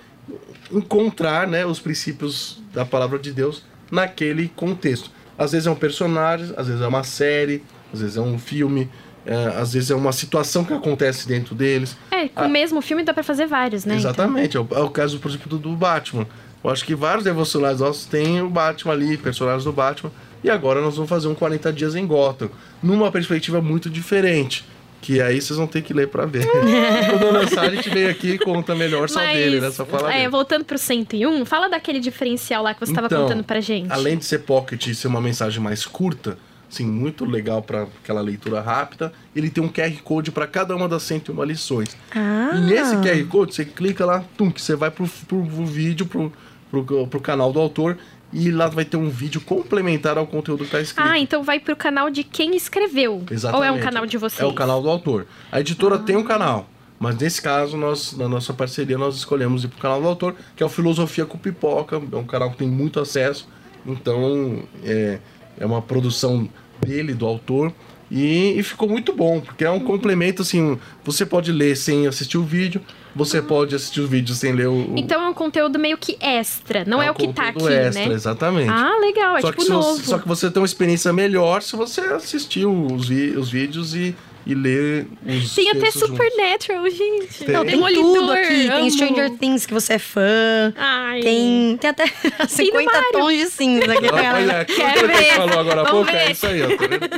encontrar 0.71 1.47
né, 1.47 1.65
os 1.65 1.79
princípios 1.79 2.61
da 2.73 2.85
palavra 2.85 3.19
de 3.19 3.31
Deus 3.31 3.63
naquele 3.93 4.49
contexto. 4.49 5.09
Às 5.37 5.51
vezes 5.51 5.67
é 5.67 5.71
um 5.71 5.75
personagem, 5.75 6.53
às 6.57 6.67
vezes 6.67 6.81
é 6.81 6.87
uma 6.87 7.03
série, 7.03 7.63
às 7.93 8.01
vezes 8.01 8.17
é 8.17 8.21
um 8.21 8.37
filme, 8.37 8.89
é, 9.25 9.35
às 9.57 9.73
vezes 9.73 9.89
é 9.91 9.95
uma 9.95 10.11
situação 10.11 10.63
que 10.63 10.73
acontece 10.73 11.27
dentro 11.27 11.55
deles. 11.55 11.95
É, 12.11 12.27
com 12.27 12.41
Ah. 12.41 12.45
o 12.47 12.49
mesmo 12.49 12.81
filme 12.81 13.03
dá 13.03 13.13
pra 13.13 13.23
fazer 13.23 13.45
vários, 13.47 13.85
né? 13.85 13.95
Exatamente, 13.95 14.57
é 14.57 14.59
o, 14.59 14.67
é 14.71 14.79
o 14.79 14.89
caso, 14.89 15.19
por 15.19 15.29
exemplo, 15.29 15.49
do, 15.49 15.57
do 15.57 15.75
Batman. 15.75 16.27
Eu 16.63 16.69
acho 16.69 16.85
que 16.85 16.95
vários 16.95 17.23
devocionais 17.23 17.79
nossos 17.79 18.05
têm 18.05 18.41
o 18.41 18.49
Batman 18.49 18.93
ali, 18.93 19.17
personagens 19.17 19.63
do 19.65 19.73
Batman. 19.73 20.11
E 20.43 20.49
agora 20.49 20.81
nós 20.81 20.95
vamos 20.95 21.09
fazer 21.09 21.27
um 21.27 21.35
40 21.35 21.71
dias 21.73 21.95
em 21.95 22.05
Gotham, 22.05 22.49
numa 22.81 23.11
perspectiva 23.11 23.61
muito 23.61 23.89
diferente. 23.89 24.65
Que 25.03 25.21
aí 25.21 25.41
vocês 25.41 25.57
vão 25.59 25.67
ter 25.67 25.81
que 25.81 25.93
ler 25.93 26.07
pra 26.07 26.25
ver. 26.25 26.47
Quando 27.11 27.33
lançar, 27.33 27.65
a 27.65 27.69
gente 27.69 27.89
vem 27.89 28.05
aqui 28.05 28.31
e 28.31 28.39
conta 28.39 28.73
melhor 28.73 29.09
só 29.09 29.19
Mas, 29.19 29.37
dele, 29.37 29.59
né? 29.59 29.69
Só 29.69 29.85
fala 29.85 30.09
é, 30.13 30.19
dele. 30.19 30.29
voltando 30.29 30.63
pro 30.63 30.77
101, 30.77 31.43
fala 31.43 31.67
daquele 31.67 31.99
diferencial 31.99 32.63
lá 32.63 32.73
que 32.73 32.79
você 32.79 32.93
tava 32.93 33.07
Então, 33.07 33.23
contando 33.23 33.43
pra 33.43 33.59
gente. 33.59 33.91
Além 33.91 34.17
de 34.17 34.23
ser 34.23 34.39
pocket 34.39 34.87
e 34.87 34.95
ser 34.95 35.07
uma 35.09 35.19
mensagem 35.19 35.61
mais 35.61 35.85
curta, 35.85 36.37
assim, 36.71 36.85
muito 36.85 37.25
legal 37.25 37.61
para 37.61 37.83
aquela 37.83 38.21
leitura 38.21 38.61
rápida, 38.61 39.11
ele 39.35 39.49
tem 39.49 39.61
um 39.61 39.67
QR 39.67 39.91
Code 40.05 40.31
para 40.31 40.47
cada 40.47 40.73
uma 40.73 40.87
das 40.87 41.03
101 41.03 41.43
lições. 41.43 41.97
Ah. 42.15 42.51
E 42.55 42.61
nesse 42.61 42.95
QR 42.95 43.27
Code, 43.27 43.53
você 43.53 43.65
clica 43.65 44.05
lá, 44.05 44.23
tum, 44.37 44.49
que 44.49 44.61
você 44.61 44.73
vai 44.73 44.89
pro, 44.89 45.05
pro, 45.27 45.43
pro 45.43 45.65
vídeo, 45.65 46.05
pro, 46.05 46.31
pro, 46.71 47.07
pro 47.07 47.19
canal 47.19 47.51
do 47.51 47.59
autor, 47.59 47.97
e 48.33 48.49
lá 48.49 48.67
vai 48.67 48.83
ter 48.83 48.97
um 48.97 49.09
vídeo 49.09 49.39
complementar 49.39 50.17
ao 50.17 50.25
conteúdo 50.25 50.65
que 50.65 50.71
tá 50.71 50.81
escrito. 50.81 51.07
Ah, 51.07 51.19
então 51.19 51.43
vai 51.43 51.59
pro 51.59 51.75
canal 51.75 52.09
de 52.09 52.23
quem 52.23 52.55
escreveu. 52.55 53.23
Exatamente. 53.29 53.69
Ou 53.69 53.75
é 53.75 53.79
um 53.79 53.79
canal 53.79 54.05
de 54.05 54.17
vocês? 54.17 54.41
É 54.41 54.45
o 54.45 54.53
canal 54.53 54.81
do 54.81 54.89
autor. 54.89 55.27
A 55.51 55.59
editora 55.59 55.99
tem 55.99 56.15
um 56.15 56.23
canal, 56.23 56.67
mas 56.99 57.17
nesse 57.17 57.41
caso, 57.41 57.77
nós, 57.77 58.17
na 58.17 58.27
nossa 58.27 58.53
parceria, 58.53 58.97
nós 58.97 59.15
escolhemos 59.15 59.63
ir 59.63 59.67
pro 59.67 59.77
canal 59.77 60.01
do 60.01 60.07
autor, 60.07 60.35
que 60.55 60.63
é 60.63 60.65
o 60.65 60.69
Filosofia 60.69 61.25
com 61.25 61.37
Pipoca. 61.37 62.01
É 62.11 62.15
um 62.15 62.25
canal 62.25 62.49
que 62.49 62.57
tem 62.57 62.67
muito 62.67 62.99
acesso. 62.99 63.47
Então, 63.85 64.63
é, 64.83 65.19
é 65.59 65.65
uma 65.65 65.81
produção 65.81 66.49
dele, 66.81 67.13
do 67.13 67.25
autor. 67.25 67.71
E, 68.09 68.57
e 68.57 68.63
ficou 68.63 68.87
muito 68.87 69.13
bom, 69.13 69.41
porque 69.41 69.65
é 69.65 69.71
um 69.71 69.79
complemento, 69.79 70.41
assim, 70.41 70.77
você 71.03 71.25
pode 71.25 71.51
ler 71.51 71.75
sem 71.75 72.05
assistir 72.07 72.37
o 72.37 72.43
vídeo, 72.43 72.81
você 73.15 73.41
pode 73.41 73.75
assistir 73.75 74.01
o 74.01 74.07
vídeo 74.07 74.33
sem 74.33 74.53
ler 74.53 74.67
o... 74.67 74.93
Então 74.95 75.21
é 75.21 75.29
um 75.29 75.33
conteúdo 75.33 75.77
meio 75.77 75.97
que 75.97 76.17
extra, 76.19 76.83
não 76.85 77.01
é, 77.01 77.09
um 77.09 77.13
o 77.13 77.15
que 77.15 77.31
tá 77.31 77.49
aqui, 77.49 77.59
conteúdo 77.59 77.73
extra, 77.73 78.07
né? 78.07 78.13
Exatamente. 78.13 78.69
Ah, 78.69 78.97
legal, 78.99 79.37
é 79.37 79.41
só, 79.41 79.51
tipo 79.51 79.69
novo. 79.69 79.97
você, 79.97 80.03
só 80.03 80.17
que 80.17 80.27
você 80.27 80.49
tem 80.49 80.61
uma 80.61 80.65
experiência 80.65 81.13
melhor 81.13 81.61
se 81.61 81.75
você 81.75 82.01
assistir 82.01 82.65
os, 82.65 83.09
os 83.09 83.49
vídeos 83.49 83.93
e, 83.95 84.15
e 84.45 84.53
ler 84.53 85.07
os 85.25 85.55
Tem 85.55 85.69
até 85.69 85.79
textos 85.79 86.01
juntos. 86.09 86.17
Supernatural, 86.25 86.89
gente. 86.89 87.37
Tem. 87.45 87.47
Não, 87.49 87.61
Tem 87.61 87.71
Demolidor, 87.75 88.03
tudo 88.19 88.31
aqui. 88.33 88.47
Tem 88.47 88.69
amo. 88.71 88.91
Stranger 88.91 89.29
Things 89.37 89.65
que 89.65 89.73
você 89.73 89.93
é 89.93 89.99
fã. 89.99 90.73
Ai. 90.75 91.21
Tem, 91.21 91.77
tem 91.79 91.89
até 91.89 92.05
50 92.47 92.91
Mario. 92.91 93.11
tons 93.13 93.37
de 93.37 93.45
cinza 93.49 93.85
pra 93.85 93.95
Ah, 93.95 94.21
galera. 94.21 94.65
tudo 94.65 94.75
Quero 94.75 95.07
que 95.07 95.13
a 95.13 95.17
ver. 95.17 95.33
falou 95.35 95.59
agora 95.59 95.81
há 95.81 95.85
pouco 95.89 96.09
é 96.11 96.25
ver. 96.25 96.31
isso 96.31 96.45
aí, 96.47 96.61
ó. 96.61 96.67
Tá 96.67 96.87
vendo? 96.87 97.09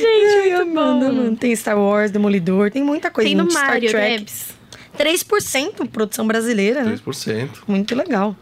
Gente, 0.00 0.34
Ai, 0.34 0.50
muito 0.50 0.62
amando, 0.62 1.06
bom. 1.06 1.12
mano. 1.12 1.36
Tem 1.36 1.54
Star 1.56 1.78
Wars, 1.78 2.10
Demolidor, 2.10 2.70
tem 2.70 2.82
muita 2.82 3.10
coisa. 3.10 3.28
Tem 3.28 3.36
no 3.36 3.50
Star 3.50 3.66
Mario, 3.68 3.90
Trek. 3.90 4.18
Debs. 4.18 4.52
3% 4.98 5.88
produção 5.88 6.26
brasileira, 6.26 6.82
né? 6.84 6.98
3%. 7.06 7.48
Muito 7.66 7.94
legal. 7.94 8.36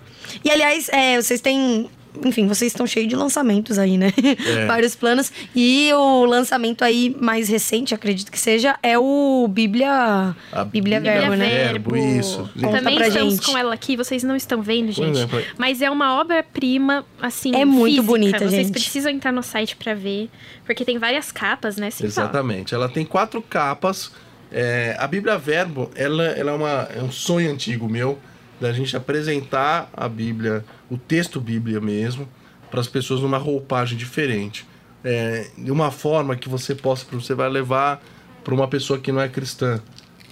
E 0.45 0.51
aliás, 0.51 0.89
é, 0.91 1.21
vocês 1.21 1.41
têm. 1.41 1.89
Enfim, 2.25 2.47
vocês 2.47 2.73
estão 2.73 2.87
cheios 2.87 3.09
de 3.09 3.17
lançamentos 3.17 3.79
aí, 3.79 3.97
né? 3.97 4.13
É. 4.47 4.67
Vários 4.69 4.95
planos. 4.97 5.33
E 5.55 5.91
o 5.93 6.25
lançamento 6.25 6.83
aí 6.83 7.17
mais 7.21 7.49
recente, 7.49 7.95
acredito 7.95 8.31
que 8.31 8.39
seja, 8.39 8.77
é 8.83 8.99
o 8.99 9.47
Bíblia. 9.49 10.35
A 10.53 10.65
Bíblia 10.65 10.99
Bíblia 11.01 11.21
Verbo, 11.21 11.35
né? 11.37 11.49
Verbo, 11.49 11.97
isso. 11.97 12.51
Conta 12.61 12.79
Também 12.79 12.97
pra 12.97 13.09
estamos 13.09 13.35
gente. 13.35 13.47
com 13.47 13.57
ela 13.57 13.73
aqui, 13.75 13.97
vocês 13.97 14.23
não 14.23 14.35
estão 14.37 14.61
vendo, 14.61 14.91
gente. 14.93 15.11
exemplo, 15.19 15.41
Mas 15.57 15.81
é 15.81 15.91
uma 15.91 16.21
obra-prima, 16.21 17.05
assim, 17.21 17.55
É 17.55 17.65
muito 17.65 17.95
física. 17.97 18.07
bonita, 18.07 18.39
Vocês 18.39 18.53
gente. 18.67 18.71
precisam 18.73 19.13
entrar 19.13 19.33
no 19.33 19.43
site 19.43 19.77
pra 19.77 19.95
ver, 19.95 20.29
porque 20.65 20.85
tem 20.85 20.99
várias 20.99 21.31
capas, 21.31 21.77
né? 21.77 21.91
Simval? 21.91 22.09
Exatamente. 22.09 22.75
Ela 22.75 22.89
tem 22.89 23.05
quatro 23.05 23.41
capas. 23.41 24.11
É, 24.53 24.97
a 24.99 25.07
Bíblia 25.07 25.39
Verbo, 25.39 25.91
ela, 25.95 26.25
ela 26.25 26.51
é, 26.51 26.55
uma, 26.55 26.89
é 26.97 27.03
um 27.03 27.13
sonho 27.13 27.51
antigo 27.53 27.89
meu, 27.89 28.19
da 28.61 28.73
gente 28.73 28.97
apresentar 28.97 29.91
a 29.93 30.09
Bíblia, 30.09 30.65
o 30.91 30.99
texto 30.99 31.41
Bíblia 31.41 31.81
mesmo, 31.81 32.29
para 32.71 32.81
as 32.81 32.87
pessoas 32.87 33.21
numa 33.21 33.39
roupagem 33.39 33.97
diferente. 33.97 34.67
É, 35.03 35.49
de 35.57 35.71
uma 35.71 35.91
forma 35.91 36.37
que 36.37 36.49
você 36.49 36.75
possa, 36.75 37.07
você 37.11 37.35
vai 37.35 37.49
levar 37.49 38.03
para 38.45 38.55
uma 38.55 38.69
pessoa 38.69 38.99
que 38.99 39.11
não 39.11 39.21
é 39.21 39.29
cristã, 39.29 39.81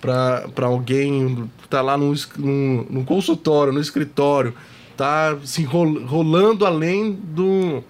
para 0.00 0.66
alguém 0.66 1.48
que 1.62 1.68
tá 1.68 1.80
lá 1.80 1.96
num 1.96 3.04
consultório, 3.04 3.72
no 3.72 3.80
escritório, 3.80 4.54
tá 4.96 5.36
se 5.44 5.62
rolando 5.64 6.66
além 6.66 7.12
do, 7.12 7.82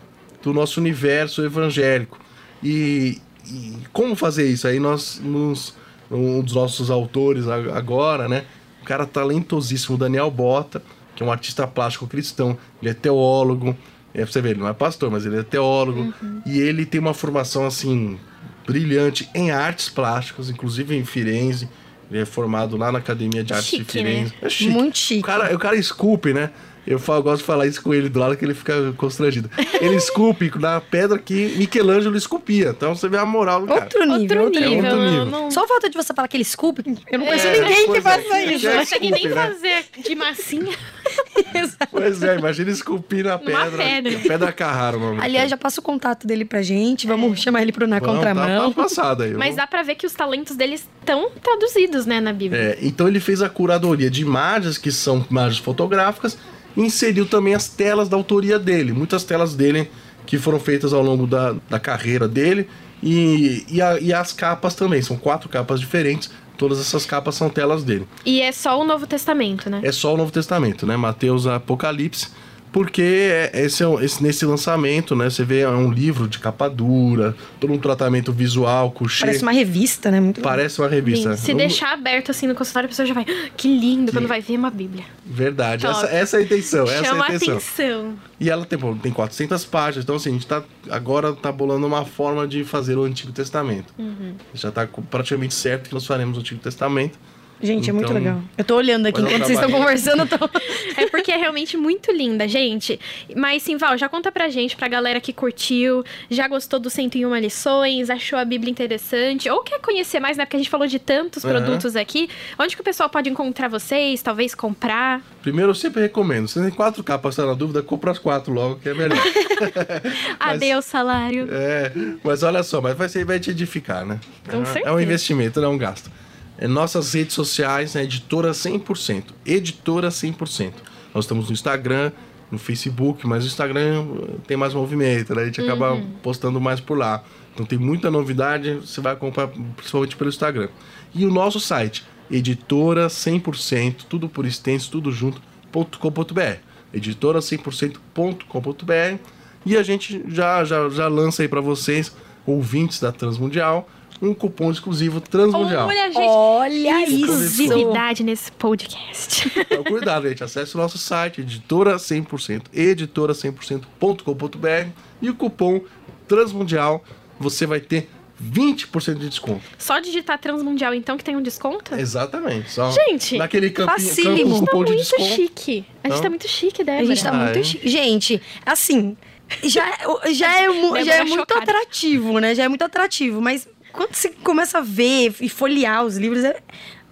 do 0.43 0.55
nosso 0.55 0.81
universo 0.81 1.45
evangélico. 1.45 2.19
E, 2.63 3.21
e 3.47 3.77
como 3.93 4.15
fazer 4.15 4.49
isso? 4.49 4.67
Aí 4.69 4.79
nós, 4.79 5.21
nos, 5.23 5.75
um 6.11 6.41
dos 6.41 6.55
nossos 6.55 6.91
autores 6.91 7.47
agora, 7.49 8.29
né? 8.29 8.45
Cara 8.89 9.05
talentosíssimo, 9.05 9.99
Daniel 9.99 10.31
Bota, 10.31 10.83
que 11.15 11.23
é 11.23 11.27
um 11.27 11.31
artista 11.31 11.67
plástico 11.67 12.07
cristão, 12.07 12.57
ele 12.81 12.91
é 12.91 12.95
teólogo, 12.95 13.77
é, 14.15 14.23
pra 14.23 14.33
você 14.33 14.41
ver, 14.41 14.53
ele 14.53 14.61
não 14.61 14.69
é 14.69 14.73
pastor, 14.73 15.11
mas 15.11 15.27
ele 15.27 15.39
é 15.39 15.43
teólogo, 15.43 16.15
e 16.47 16.59
ele 16.59 16.87
tem 16.87 16.99
uma 16.99 17.13
formação 17.13 17.67
assim 17.67 18.19
brilhante 18.67 19.29
em 19.35 19.51
artes 19.51 19.91
plásticas, 19.91 20.49
inclusive 20.49 20.97
em 20.97 21.05
Firenze. 21.05 21.69
Ele 22.11 22.23
é 22.23 22.25
formado 22.25 22.79
lá 22.79 22.91
na 22.91 22.99
Academia 22.99 23.45
de 23.45 23.53
Artes 23.53 23.69
de 23.69 23.77
Chique, 23.77 24.03
né? 24.03 24.11
Firenze. 24.11 24.35
É 24.41 24.49
chique. 24.49 24.71
Muito 24.71 24.97
chique. 24.97 25.21
O 25.21 25.23
cara, 25.23 25.55
o 25.55 25.59
cara 25.59 25.77
esculpe, 25.77 26.33
né? 26.33 26.51
Eu, 26.91 26.99
falo- 26.99 27.19
eu 27.19 27.23
gosto 27.23 27.39
de 27.41 27.45
falar 27.45 27.67
isso 27.67 27.83
com 27.83 27.93
ele 27.93 28.09
do 28.09 28.19
lado 28.19 28.37
que 28.37 28.45
ele 28.45 28.55
fica 28.55 28.93
constrangido. 28.97 29.51
Ele 29.81 29.95
esculpe 29.97 30.51
na 30.59 30.81
pedra 30.81 31.19
que 31.19 31.55
Michelangelo 31.57 32.17
esculpia. 32.17 32.71
Então 32.71 32.95
você 32.95 33.09
vê 33.09 33.19
a 33.19 33.27
moral 33.27 33.61
do 33.63 33.67
cara. 33.69 33.83
Outro 33.83 34.05
nível, 34.07 34.45
Outro 34.45 34.61
nível. 34.61 34.75
nível. 34.77 34.91
outro 34.93 35.11
nível. 35.11 35.25
não- 35.27 35.51
Só 35.51 35.67
fato 35.67 35.91
de 35.91 35.97
você 35.97 36.15
falar 36.15 36.29
que 36.29 36.37
ele 36.37 36.43
esculpe, 36.43 36.83
eu 37.11 37.19
não 37.19 37.27
conheço 37.27 37.47
É, 37.47 37.61
ninguém 37.61 37.91
que 37.93 37.99
é. 37.99 38.01
faça 38.01 38.43
isso. 38.45 38.59
Já 38.61 38.71
Não 38.73 38.79
consegue 38.79 39.11
nem 39.11 39.29
né? 39.29 39.35
fazer 39.35 39.85
de 40.03 40.15
massinha. 40.15 40.73
Pois 41.91 42.23
é, 42.23 42.37
imagina 42.39 42.71
esculpir 42.71 43.25
na 43.25 43.39
pedra. 43.39 43.71
pedra. 43.79 44.19
Pedra 44.21 44.53
Carrara, 44.53 44.97
o 44.97 45.01
nome. 45.01 45.21
Aliás, 45.23 45.51
já 45.51 45.57
passa 45.57 45.81
o 45.81 45.83
contato 45.83 46.27
dele 46.27 46.45
pra 46.45 46.63
gente. 46.63 47.07
Vamos 47.07 47.41
chamar 47.41 47.63
ele 47.63 47.73
pro 47.73 47.87
Na 47.87 47.99
Vamos, 47.99 48.17
Contramão. 48.17 48.69
Tá, 48.71 48.77
tá 48.77 48.83
passado 48.83 49.23
aí. 49.23 49.33
Mas 49.35 49.57
dá 49.57 49.67
pra 49.67 49.83
ver 49.83 49.95
que 49.95 50.07
os 50.07 50.13
talentos 50.13 50.57
deles 50.57 50.87
estão 51.01 51.31
traduzidos, 51.43 52.05
né, 52.07 52.21
na 52.21 52.33
Bíblia. 52.33 52.61
É, 52.61 52.79
então 52.83 53.09
ele 53.09 53.21
fez 53.21 53.41
a 53.43 53.49
curadoria 53.49 54.11
de 54.11 54.23
imagens, 54.23 54.77
que 54.79 54.93
são 54.93 55.25
imagens 55.31 55.59
fotográficas, 55.59 56.37
inseriu 56.77 57.27
também 57.27 57.55
as 57.55 57.69
telas 57.69 58.09
da 58.09 58.17
autoria 58.17 58.59
dele. 58.59 58.93
Muitas 58.93 59.25
telas 59.25 59.55
dele 59.55 59.91
que 60.27 60.39
foram 60.39 60.61
feitas 60.61 60.93
ao 60.93 61.03
longo 61.03 61.27
da, 61.27 61.55
da 61.69 61.81
carreira 61.81 62.29
dele. 62.29 62.69
E, 63.03 63.65
e, 63.69 63.81
a- 63.81 63.99
e 64.01 64.13
as 64.13 64.33
capas 64.33 64.75
também, 64.75 65.01
são 65.03 65.17
quatro 65.17 65.49
capas 65.49 65.81
diferentes. 65.81 66.31
Todas 66.57 66.81
essas 66.81 67.07
capas 67.07 67.37
são 67.37 67.49
telas 67.49 67.85
dele. 67.85 68.07
E 68.27 68.41
é 68.43 68.51
só 68.51 68.81
o 68.81 68.85
Novo 68.85 69.07
Testamento, 69.07 69.71
né? 69.71 69.81
É 69.85 69.93
só 69.93 70.13
o 70.13 70.17
Novo 70.17 70.33
Testamento, 70.33 70.85
né? 70.85 70.97
Mateus 70.97 71.47
Apocalipse. 71.47 72.29
Porque 72.73 73.03
é- 73.03 73.51
esse, 73.65 73.83
é 73.83 74.05
esse- 74.05 74.23
nesse 74.23 74.45
lançamento, 74.45 75.17
né? 75.17 75.29
Você 75.31 75.45
vê 75.45 75.61
é 75.61 75.69
um 75.69 75.91
livro 75.91 76.29
de 76.29 76.39
capa 76.39 76.69
dura, 76.69 77.35
todo 77.59 77.73
um 77.73 77.79
tratamento 77.79 78.33
visual, 78.33 78.91
couchê. 78.91 79.25
Parece 79.25 79.43
uma 79.43 79.53
revista, 79.53 80.11
né? 80.11 80.21
Muito. 80.21 80.41
Parece 80.41 80.81
uma 80.81 80.89
revista. 80.89 81.37
Se 81.37 81.53
Um- 81.55 81.57
deixar 81.57 81.93
aberto 81.95 82.31
assim 82.31 82.47
no 82.47 82.55
consultório, 82.55 82.87
a 82.87 82.89
pessoa 82.89 83.07
já 83.07 83.15
vai. 83.15 83.25
"Ah, 83.29 83.49
Que 83.57 83.69
lindo, 83.69 84.13
quando 84.13 84.29
vai 84.29 84.41
ver 84.41 84.57
uma 84.59 84.71
Bíblia. 84.71 85.05
Verdade, 85.25 85.87
essa, 85.87 86.07
essa 86.07 86.37
é 86.37 86.41
a 86.41 86.43
intenção, 86.43 86.85
essa 86.89 87.05
Chama 87.05 87.25
é 87.27 87.33
a 87.33 87.35
intenção. 87.35 87.57
atenção. 87.57 88.15
E 88.41 88.51
ela 88.51 88.65
tem, 88.65 88.79
tem 88.97 89.13
400 89.13 89.65
páginas, 89.65 90.05
então 90.05 90.17
assim, 90.17 90.31
a 90.31 90.33
gente 90.33 90.47
tá 90.47 90.63
agora 90.91 91.33
tá 91.33 91.51
bolando 91.51 91.87
uma 91.87 92.05
forma 92.05 92.47
de 92.47 92.65
fazer 92.65 92.97
o 92.97 93.03
Antigo 93.05 93.33
Testamento. 93.33 93.93
Uhum. 93.99 94.35
Já 94.55 94.71
tá 94.71 94.87
co- 94.87 95.03
praticamente 95.03 95.55
certo 95.55 95.89
que 95.89 95.95
nós 95.95 96.07
faremos 96.07 96.37
o 96.37 96.41
Antigo 96.41 96.61
Testamento. 96.61 97.19
Gente, 97.61 97.91
é 97.91 97.93
muito 97.93 98.07
Então, 98.11 98.17
legal. 98.17 98.41
Eu 98.57 98.65
tô 98.65 98.77
olhando 98.77 99.07
aqui 99.07 99.21
enquanto 99.21 99.45
vocês 99.45 99.59
estão 99.59 99.71
conversando. 99.71 100.27
Tô... 100.27 100.39
É 100.97 101.07
porque 101.07 101.31
é 101.31 101.37
realmente 101.37 101.77
muito 101.77 102.11
linda, 102.11 102.47
gente. 102.49 102.99
Mas, 103.37 103.63
Simval, 103.63 103.97
já 103.97 104.09
conta 104.09 104.33
pra 104.33 104.49
gente, 104.49 104.77
pra 104.77 104.89
galera 104.89 105.21
que 105.21 105.33
curtiu, 105.33 106.05
já 106.31 106.49
gostou 106.49 106.81
do 106.81 106.91
101 106.91 107.37
lições, 107.37 108.11
achou 108.11 108.39
a 108.39 108.45
Bíblia 108.45 108.71
interessante, 108.71 109.49
ou 109.49 109.63
quer 109.63 109.81
conhecer 109.81 110.19
mais, 110.19 110.37
né? 110.37 110.45
Porque 110.45 110.57
a 110.57 110.59
gente 110.59 110.71
falou 110.71 110.87
de 110.87 110.99
tantos 110.99 111.45
Aham. 111.45 111.55
produtos 111.55 111.95
aqui. 111.95 112.29
Onde 112.59 112.75
que 112.75 112.81
o 112.81 112.85
pessoal 112.85 113.09
pode 113.09 113.29
encontrar 113.31 113.69
vocês, 113.69 114.23
talvez 114.23 114.55
comprar? 114.55 115.21
Primeiro, 115.43 115.71
eu 115.71 115.75
sempre 115.75 116.03
recomendo, 116.03 116.49
se 116.49 116.61
tem 116.61 116.71
quatro 116.71 117.03
capas, 117.05 117.37
tá 117.37 117.47
na 117.47 117.55
dúvida, 117.55 117.83
compra 117.83 118.11
as 118.11 118.19
quatro 118.19 118.53
logo, 118.53 118.77
que 118.77 118.89
é 118.89 118.95
melhor. 118.95 119.19
Adeus, 120.39 120.85
salário. 120.85 121.49
é, 121.51 121.93
mas 122.23 122.43
olha 122.43 122.63
só, 122.63 122.81
mas 122.81 122.97
vai, 122.97 123.09
ser, 123.09 123.25
vai 123.25 123.39
te 123.39 123.51
edificar, 123.51 124.05
né? 124.05 124.19
Com 124.49 124.63
é, 124.63 124.65
certeza. 124.65 124.89
é 124.89 124.93
um 124.93 125.01
investimento, 125.01 125.61
não 125.61 125.69
é 125.69 125.73
um 125.73 125.79
gasto. 125.79 126.11
É, 126.59 126.67
nossas 126.67 127.13
redes 127.15 127.35
sociais, 127.35 127.95
né, 127.95 128.03
editora 128.03 128.51
100%. 128.53 129.25
Editora 129.47 130.09
100%. 130.11 130.73
Nós 131.15 131.25
estamos 131.25 131.47
no 131.47 131.53
Instagram, 131.53 132.11
no 132.51 132.59
Facebook, 132.59 133.27
mas 133.27 133.45
o 133.45 133.47
Instagram 133.47 134.07
tem 134.47 134.57
mais 134.57 134.75
movimento, 134.75 135.35
né? 135.35 135.43
A 135.43 135.45
gente 135.47 135.61
acaba 135.61 135.93
Uhum. 135.93 136.11
postando 136.23 136.61
mais 136.61 136.81
por 136.81 136.97
lá. 136.99 137.23
Então 137.55 137.65
tem 137.67 137.79
muita 137.79 138.11
novidade, 138.11 138.75
você 138.75 139.01
vai 139.01 139.13
acompanhar 139.13 139.49
principalmente 139.77 140.17
pelo 140.17 140.29
Instagram. 140.31 140.69
E 141.15 141.25
o 141.27 141.31
nosso 141.31 141.61
site, 141.61 142.05
editora 142.31 143.09
100%, 143.09 144.05
tudo 144.09 144.29
por 144.29 144.45
extenso, 144.47 144.91
tudo 144.91 145.11
junto, 145.13 145.41
.com.br. 145.73 146.57
Editora 146.93 147.41
100%.com.br. 147.41 149.19
E 149.67 149.77
a 149.77 149.83
gente 149.83 150.23
já, 150.29 150.65
já, 150.65 150.89
já 150.89 151.09
lança 151.09 151.43
aí 151.43 151.49
para 151.49 151.61
vocês, 151.61 152.15
ouvintes 152.47 153.01
da 153.01 153.13
Transmundial, 153.13 153.89
um 154.21 154.35
cupom 154.35 154.71
exclusivo 154.71 155.21
Transmundial. 155.21 155.87
Olha, 155.89 156.07
gente. 156.13 156.19
Olha 156.27 157.05
isso! 157.09 157.17
Exclusividade 157.25 158.23
nesse 158.25 158.51
podcast. 158.53 159.51
Então, 159.71 159.85
cuidado, 159.85 160.29
gente. 160.29 160.43
Acesse 160.43 160.75
o 160.75 160.79
nosso 160.79 160.99
site, 160.99 161.41
editora 161.43 161.97
100%, 161.97 162.63
editora100%.com.br 162.75 164.89
e 165.23 165.31
o 165.31 165.35
cupom 165.35 165.81
Transmundial 166.27 167.03
você 167.39 167.67
vai 167.67 167.81
ter 167.81 168.09
20% 168.43 169.15
de 169.19 169.29
desconto. 169.29 169.63
Só 169.79 169.99
digitar 169.99 170.39
Transmundial, 170.39 170.95
então, 170.95 171.17
que 171.17 171.25
tem 171.25 171.37
um 171.37 171.43
desconto? 171.43 171.95
Exatamente. 171.95 172.71
Só 172.71 172.91
Gente, 172.91 173.37
naquele 173.37 173.71
campinho, 173.71 173.99
facílimo. 174.09 174.55
campo 174.55 174.65
Tá 174.67 174.73
cupom 174.73 174.85
de 174.85 174.93
muito 174.93 175.23
chique. 175.23 175.85
A 176.05 176.09
gente 176.09 176.17
Não? 176.17 176.23
tá 176.23 176.31
muito 176.31 176.49
chique, 176.49 176.83
A 176.83 176.85
Débora. 176.85 177.07
gente 177.07 177.23
tá 177.23 177.31
Ah, 177.31 177.45
muito 177.45 177.59
é? 177.59 177.63
chique. 177.65 177.89
Gente, 177.89 178.43
assim, 178.65 179.17
já, 179.65 179.87
já, 180.33 180.61
é, 180.61 180.69
mu- 180.69 180.75
Débora 180.83 181.05
já 181.05 181.15
é 181.15 181.25
muito 181.25 181.53
atrativo, 181.55 182.39
né? 182.39 182.55
Já 182.55 182.65
é 182.65 182.69
muito 182.69 182.83
atrativo, 182.83 183.41
mas 183.41 183.69
quando 183.93 184.15
você 184.15 184.29
começa 184.31 184.79
a 184.79 184.83
ver 184.83 185.35
e 185.41 185.49
folhear 185.49 186.05
os 186.05 186.17
livros, 186.17 186.45
é, 186.45 186.57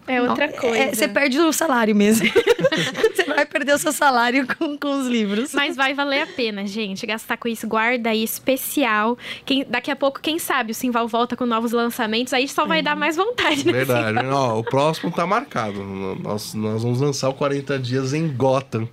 É 0.07 0.23
outra 0.23 0.47
não, 0.47 0.55
coisa. 0.55 0.77
é- 0.79 0.95
você 0.95 1.09
perde 1.09 1.39
o 1.41 1.53
salário 1.53 1.95
mesmo. 1.95 2.27
você 3.15 3.25
vai 3.25 3.45
perder 3.45 3.75
o 3.75 3.79
seu 3.79 3.93
salário 3.93 4.47
com, 4.57 4.77
com 4.79 5.01
os 5.01 5.07
livros. 5.09 5.53
Mas 5.53 5.75
vai 5.77 5.95
valer 5.95 6.23
a 6.23 6.27
pena, 6.27 6.67
gente, 6.67 7.05
gastar 7.07 7.37
com 7.37 7.49
isso. 7.49 7.67
Guarda 7.67 8.11
aí, 8.11 8.23
especial. 8.23 9.19
Quem, 9.45 9.65
daqui 9.69 9.91
a 9.91 9.97
pouco, 9.97 10.21
quem 10.21 10.39
sabe, 10.39 10.71
o 10.73 10.75
Simval 10.75 11.09
volta 11.09 11.37
com 11.37 11.45
novos 11.47 11.73
lançamentos, 11.73 12.33
aí 12.33 12.47
só 12.49 12.67
vai 12.67 12.83
dar 12.83 12.95
mais 12.97 13.17
vontade, 13.17 13.67
né? 13.67 13.73
Verdade. 13.73 14.19
Ó, 14.27 14.59
o 14.61 14.65
próximo 14.65 15.11
tá 15.11 15.27
marcado. 15.27 15.83
Nós, 16.23 16.55
nós 16.55 16.83
vamos 16.83 17.01
lançar 17.01 17.29
o 17.29 17.35
40 17.35 17.79
dias 17.79 18.13
em 18.15 18.29
Gotham. 18.29 18.89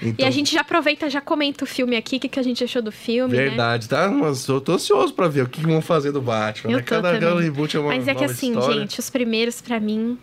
E 0.00 0.08
Então, 0.08 0.26
a 0.26 0.30
gente 0.30 0.52
já 0.52 0.60
aproveita, 0.60 1.08
já 1.08 1.20
comenta 1.20 1.64
o 1.64 1.66
filme 1.66 1.96
aqui, 1.96 2.16
o 2.16 2.20
que, 2.20 2.28
que 2.28 2.40
a 2.40 2.42
gente 2.42 2.62
achou 2.62 2.82
do 2.82 2.92
filme, 2.92 3.36
né? 3.36 3.44
Verdade, 3.44 3.88
tá? 3.88 4.08
Mas 4.08 4.46
eu 4.46 4.60
tô 4.60 4.72
ansioso 4.72 5.12
pra 5.14 5.28
ver 5.28 5.42
o 5.42 5.48
que 5.48 5.60
vão 5.60 5.80
fazer 5.80 6.12
do 6.12 6.20
Batman. 6.20 6.72
Eu 6.72 6.78
né? 6.78 6.82
Cada, 6.82 7.18
também. 7.18 7.44
reboot 7.44 7.76
é 7.76 7.80
uma 7.80 7.88
Mas 7.88 8.06
é 8.08 8.14
que 8.14 8.24
assim, 8.24 8.52
história. 8.52 8.80
gente, 8.80 9.00
os 9.00 9.10
primeiros, 9.10 9.60
pra 9.60 9.80
mim, 9.80 10.18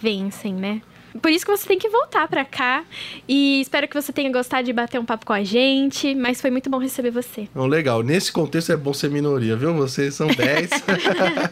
vencem, 0.00 0.54
né? 0.54 0.82
Por 1.20 1.30
isso 1.30 1.44
que 1.44 1.50
você 1.50 1.66
tem 1.68 1.78
que 1.78 1.88
voltar 1.88 2.26
pra 2.26 2.44
cá. 2.44 2.84
E 3.28 3.60
espero 3.60 3.86
que 3.86 3.94
você 3.94 4.12
tenha 4.12 4.30
gostado 4.32 4.64
de 4.64 4.72
bater 4.72 4.98
um 4.98 5.04
papo 5.04 5.26
com 5.26 5.32
a 5.32 5.44
gente. 5.44 6.14
Mas 6.14 6.40
foi 6.40 6.50
muito 6.50 6.70
bom 6.70 6.78
receber 6.78 7.10
você. 7.10 7.42
Então, 7.42 7.66
legal. 7.66 8.02
Nesse 8.02 8.32
contexto 8.32 8.72
é 8.72 8.76
bom 8.76 8.94
ser 8.94 9.10
minoria, 9.10 9.54
viu? 9.56 9.74
Vocês 9.74 10.14
são 10.14 10.26
10. 10.28 10.70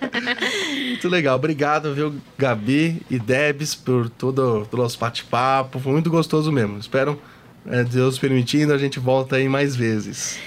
muito 0.89 1.09
legal. 1.09 1.37
Obrigado, 1.37 1.93
viu, 1.95 2.15
Gabi 2.39 3.03
e 3.11 3.19
Debs, 3.19 3.75
por 3.75 4.09
todo 4.09 4.67
o 4.71 4.77
nosso 4.77 4.99
bate-papo. 4.99 5.79
Foi 5.79 5.93
muito 5.93 6.09
gostoso 6.11 6.51
mesmo. 6.51 6.79
Espero, 6.79 7.21
é, 7.67 7.85
Deus 7.85 8.19
permitindo, 8.19 8.73
a 8.73 8.79
gente 8.79 8.99
volta 8.99 9.37
aí 9.37 9.49
mais 9.49 9.77
vezes. 9.77 10.39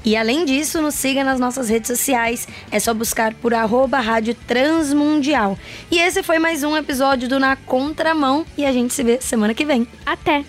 E 0.03 0.15
além 0.15 0.45
disso, 0.45 0.81
nos 0.81 0.95
siga 0.95 1.23
nas 1.23 1.39
nossas 1.39 1.69
redes 1.69 1.87
sociais. 1.87 2.47
É 2.71 2.79
só 2.79 2.93
buscar 2.93 3.33
por 3.35 3.53
arroba 3.53 3.99
Rádio 3.99 4.35
Transmundial. 4.47 5.57
E 5.91 5.99
esse 5.99 6.23
foi 6.23 6.39
mais 6.39 6.63
um 6.63 6.75
episódio 6.75 7.29
do 7.29 7.39
Na 7.39 7.55
Contramão. 7.55 8.45
E 8.57 8.65
a 8.65 8.71
gente 8.71 8.93
se 8.93 9.03
vê 9.03 9.19
semana 9.21 9.53
que 9.53 9.65
vem. 9.65 9.87
Até! 10.05 10.43